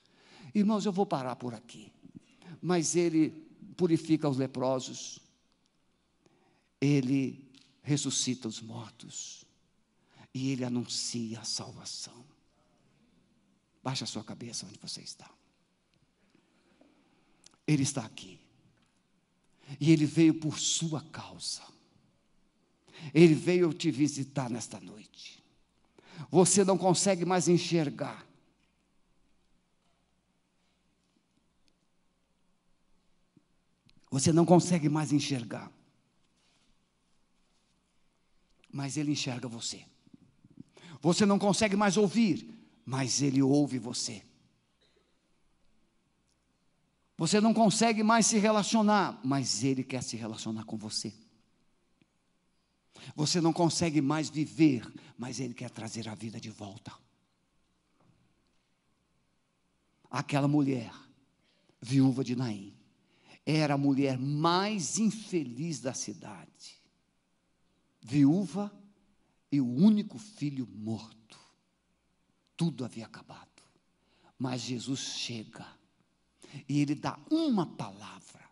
Irmãos, 0.53 0.85
eu 0.85 0.91
vou 0.91 1.05
parar 1.05 1.35
por 1.35 1.51
aqui. 1.51 1.91
Mas 2.61 2.95
ele 2.95 3.31
purifica 3.75 4.29
os 4.29 4.37
leprosos. 4.37 5.19
Ele 6.79 7.49
ressuscita 7.81 8.47
os 8.47 8.61
mortos 8.61 9.43
e 10.31 10.51
ele 10.51 10.63
anuncia 10.63 11.39
a 11.39 11.43
salvação. 11.43 12.23
Baixe 13.83 14.03
a 14.03 14.07
sua 14.07 14.23
cabeça 14.23 14.67
onde 14.67 14.77
você 14.79 15.01
está. 15.01 15.29
Ele 17.65 17.81
está 17.81 18.05
aqui. 18.05 18.39
E 19.79 19.91
ele 19.91 20.05
veio 20.05 20.35
por 20.35 20.59
sua 20.59 21.01
causa. 21.01 21.63
Ele 23.11 23.33
veio 23.33 23.73
te 23.73 23.89
visitar 23.89 24.51
nesta 24.51 24.79
noite. 24.79 25.40
Você 26.29 26.63
não 26.63 26.77
consegue 26.77 27.25
mais 27.25 27.47
enxergar. 27.47 28.25
Você 34.09 34.33
não 34.33 34.45
consegue 34.45 34.89
mais 34.89 35.11
enxergar. 35.11 35.71
Mas 38.71 38.97
ele 38.97 39.11
enxerga 39.11 39.47
você. 39.47 39.85
Você 41.01 41.25
não 41.25 41.39
consegue 41.39 41.75
mais 41.75 41.97
ouvir, 41.97 42.47
mas 42.85 43.21
Ele 43.21 43.41
ouve 43.41 43.79
você. 43.79 44.21
Você 47.17 47.41
não 47.41 47.53
consegue 47.53 48.03
mais 48.03 48.27
se 48.27 48.37
relacionar, 48.37 49.19
mas 49.23 49.63
Ele 49.63 49.83
quer 49.83 50.03
se 50.03 50.15
relacionar 50.15 50.63
com 50.65 50.77
você. 50.77 51.13
Você 53.15 53.41
não 53.41 53.53
consegue 53.53 54.01
mais 54.01 54.29
viver, 54.29 54.85
mas 55.17 55.39
Ele 55.39 55.53
quer 55.53 55.69
trazer 55.69 56.07
a 56.07 56.15
vida 56.15 56.39
de 56.39 56.49
volta. 56.49 56.93
Aquela 60.09 60.47
mulher, 60.47 60.93
viúva 61.81 62.23
de 62.23 62.35
Naim, 62.35 62.75
era 63.45 63.73
a 63.73 63.77
mulher 63.77 64.17
mais 64.17 64.99
infeliz 64.99 65.79
da 65.79 65.93
cidade. 65.93 66.81
Viúva 68.01 68.71
e 69.51 69.59
o 69.59 69.67
único 69.67 70.17
filho 70.17 70.67
morto. 70.67 71.39
Tudo 72.55 72.85
havia 72.85 73.05
acabado. 73.05 73.49
Mas 74.37 74.61
Jesus 74.61 74.99
chega 74.99 75.67
e 76.67 76.81
ele 76.81 76.95
dá 76.95 77.19
uma 77.29 77.65
palavra 77.65 78.49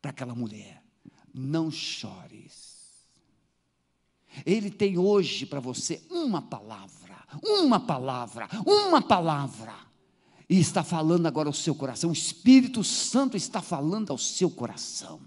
para 0.00 0.10
aquela 0.10 0.34
mulher: 0.34 0.82
não 1.32 1.70
chores. 1.70 2.71
Ele 4.44 4.70
tem 4.70 4.98
hoje 4.98 5.46
para 5.46 5.60
você 5.60 6.02
uma 6.10 6.42
palavra, 6.42 7.16
uma 7.42 7.80
palavra, 7.80 8.48
uma 8.66 9.02
palavra. 9.02 9.74
E 10.48 10.58
está 10.58 10.82
falando 10.82 11.26
agora 11.26 11.48
ao 11.48 11.52
seu 11.52 11.74
coração. 11.74 12.10
O 12.10 12.12
Espírito 12.12 12.84
Santo 12.84 13.36
está 13.36 13.62
falando 13.62 14.10
ao 14.10 14.18
seu 14.18 14.50
coração. 14.50 15.20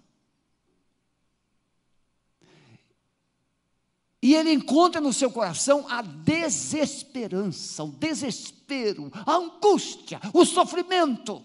E 4.21 4.33
ele 4.33 4.51
encontra 4.51 4.99
no 4.99 5.13
seu 5.13 5.29
coração 5.29 5.85
a 5.87 6.01
desesperança, 6.01 7.83
o 7.83 7.91
desespero, 7.91 9.11
a 9.25 9.35
angústia, 9.35 10.19
o 10.33 10.43
sofrimento. 10.43 11.43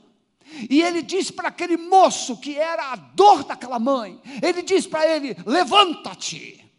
E 0.68 0.80
ele 0.82 1.02
diz 1.02 1.30
para 1.30 1.48
aquele 1.48 1.76
moço 1.76 2.38
que 2.38 2.56
era 2.56 2.92
a 2.92 2.96
dor 2.96 3.44
daquela 3.44 3.78
mãe: 3.78 4.18
ele 4.42 4.62
diz 4.62 4.86
para 4.86 5.06
ele: 5.06 5.36
levanta-te. 5.46 6.69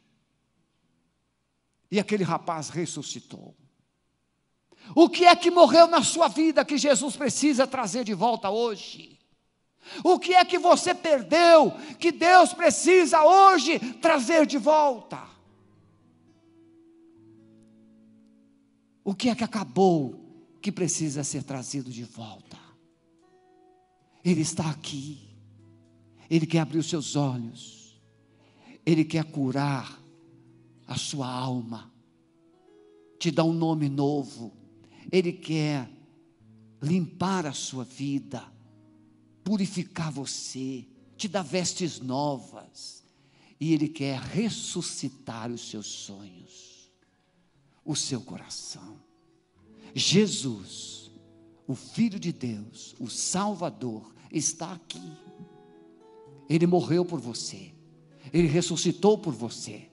E 1.91 1.99
aquele 1.99 2.23
rapaz 2.23 2.69
ressuscitou. 2.69 3.55
O 4.95 5.09
que 5.09 5.25
é 5.25 5.35
que 5.35 5.51
morreu 5.51 5.87
na 5.87 6.03
sua 6.03 6.27
vida 6.27 6.65
que 6.65 6.77
Jesus 6.77 7.15
precisa 7.15 7.67
trazer 7.67 8.03
de 8.03 8.13
volta 8.13 8.49
hoje? 8.49 9.19
O 10.03 10.17
que 10.17 10.33
é 10.33 10.45
que 10.45 10.57
você 10.57 10.95
perdeu 10.95 11.71
que 11.99 12.11
Deus 12.11 12.53
precisa 12.53 13.23
hoje 13.23 13.79
trazer 13.95 14.45
de 14.45 14.57
volta? 14.57 15.21
O 19.03 19.13
que 19.13 19.29
é 19.29 19.35
que 19.35 19.43
acabou 19.43 20.19
que 20.61 20.71
precisa 20.71 21.23
ser 21.23 21.43
trazido 21.43 21.91
de 21.91 22.03
volta? 22.03 22.57
Ele 24.23 24.41
está 24.41 24.69
aqui. 24.69 25.35
Ele 26.29 26.45
quer 26.45 26.59
abrir 26.59 26.77
os 26.77 26.89
seus 26.89 27.15
olhos. 27.15 27.99
Ele 28.85 29.03
quer 29.03 29.25
curar 29.25 30.00
a 30.91 30.97
sua 30.97 31.27
alma, 31.27 31.91
te 33.17 33.31
dar 33.31 33.45
um 33.45 33.53
nome 33.53 33.87
novo. 33.87 34.51
Ele 35.09 35.31
quer 35.31 35.89
limpar 36.81 37.45
a 37.45 37.53
sua 37.53 37.85
vida, 37.85 38.43
purificar 39.43 40.11
você, 40.11 40.85
te 41.15 41.29
dar 41.29 41.43
vestes 41.43 41.99
novas. 41.99 43.03
E 43.59 43.73
Ele 43.73 43.87
quer 43.87 44.19
ressuscitar 44.19 45.51
os 45.51 45.69
seus 45.69 45.85
sonhos, 45.85 46.91
o 47.85 47.95
seu 47.95 48.19
coração. 48.19 48.99
Jesus, 49.93 51.11
o 51.67 51.75
Filho 51.75 52.19
de 52.19 52.33
Deus, 52.33 52.95
o 52.99 53.07
Salvador, 53.07 54.13
está 54.31 54.73
aqui. 54.73 55.15
Ele 56.49 56.67
morreu 56.67 57.05
por 57.05 57.19
você, 57.21 57.71
Ele 58.33 58.47
ressuscitou 58.47 59.17
por 59.17 59.33
você, 59.33 59.90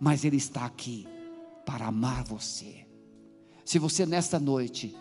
mas 0.00 0.24
Ele 0.24 0.36
está 0.36 0.64
aqui 0.64 1.06
para 1.64 1.86
amar 1.86 2.24
você. 2.24 2.86
Se 3.64 3.78
você 3.78 4.06
nesta 4.06 4.38
noite 4.38 4.94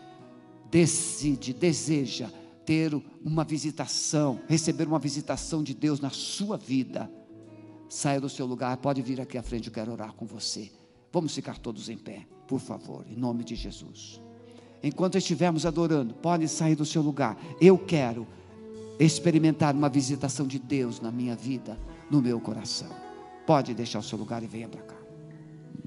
decide, 0.71 1.53
deseja 1.53 2.29
ter 2.65 2.93
uma 3.23 3.43
visitação, 3.43 4.41
receber 4.47 4.87
uma 4.87 4.97
visitação 4.97 5.61
de 5.63 5.73
Deus 5.73 5.99
na 5.99 6.09
sua 6.09 6.57
vida, 6.57 7.09
saia 7.87 8.19
do 8.19 8.27
seu 8.27 8.45
lugar, 8.45 8.75
pode 8.77 9.01
vir 9.01 9.21
aqui 9.21 9.37
à 9.37 9.43
frente, 9.43 9.67
eu 9.67 9.73
quero 9.73 9.91
orar 9.91 10.13
com 10.13 10.25
você. 10.25 10.71
Vamos 11.13 11.33
ficar 11.35 11.59
todos 11.59 11.87
em 11.87 11.97
pé, 11.97 12.25
por 12.47 12.59
favor, 12.59 13.05
em 13.07 13.15
nome 13.15 13.43
de 13.43 13.55
Jesus. 13.55 14.19
Enquanto 14.83 15.17
estivermos 15.17 15.65
adorando, 15.65 16.13
pode 16.15 16.47
sair 16.47 16.75
do 16.75 16.85
seu 16.85 17.01
lugar. 17.01 17.37
Eu 17.61 17.77
quero 17.77 18.27
experimentar 18.99 19.75
uma 19.75 19.89
visitação 19.89 20.45
de 20.47 20.59
Deus 20.59 20.99
na 20.99 21.11
minha 21.11 21.35
vida, 21.35 21.77
no 22.09 22.21
meu 22.21 22.39
coração. 22.39 23.04
Pode 23.45 23.73
deixar 23.73 23.99
o 23.99 24.03
seu 24.03 24.17
lugar 24.17 24.41
e 24.43 24.47
venha 24.47 24.67
para 24.67 24.81
cá. 24.81 24.94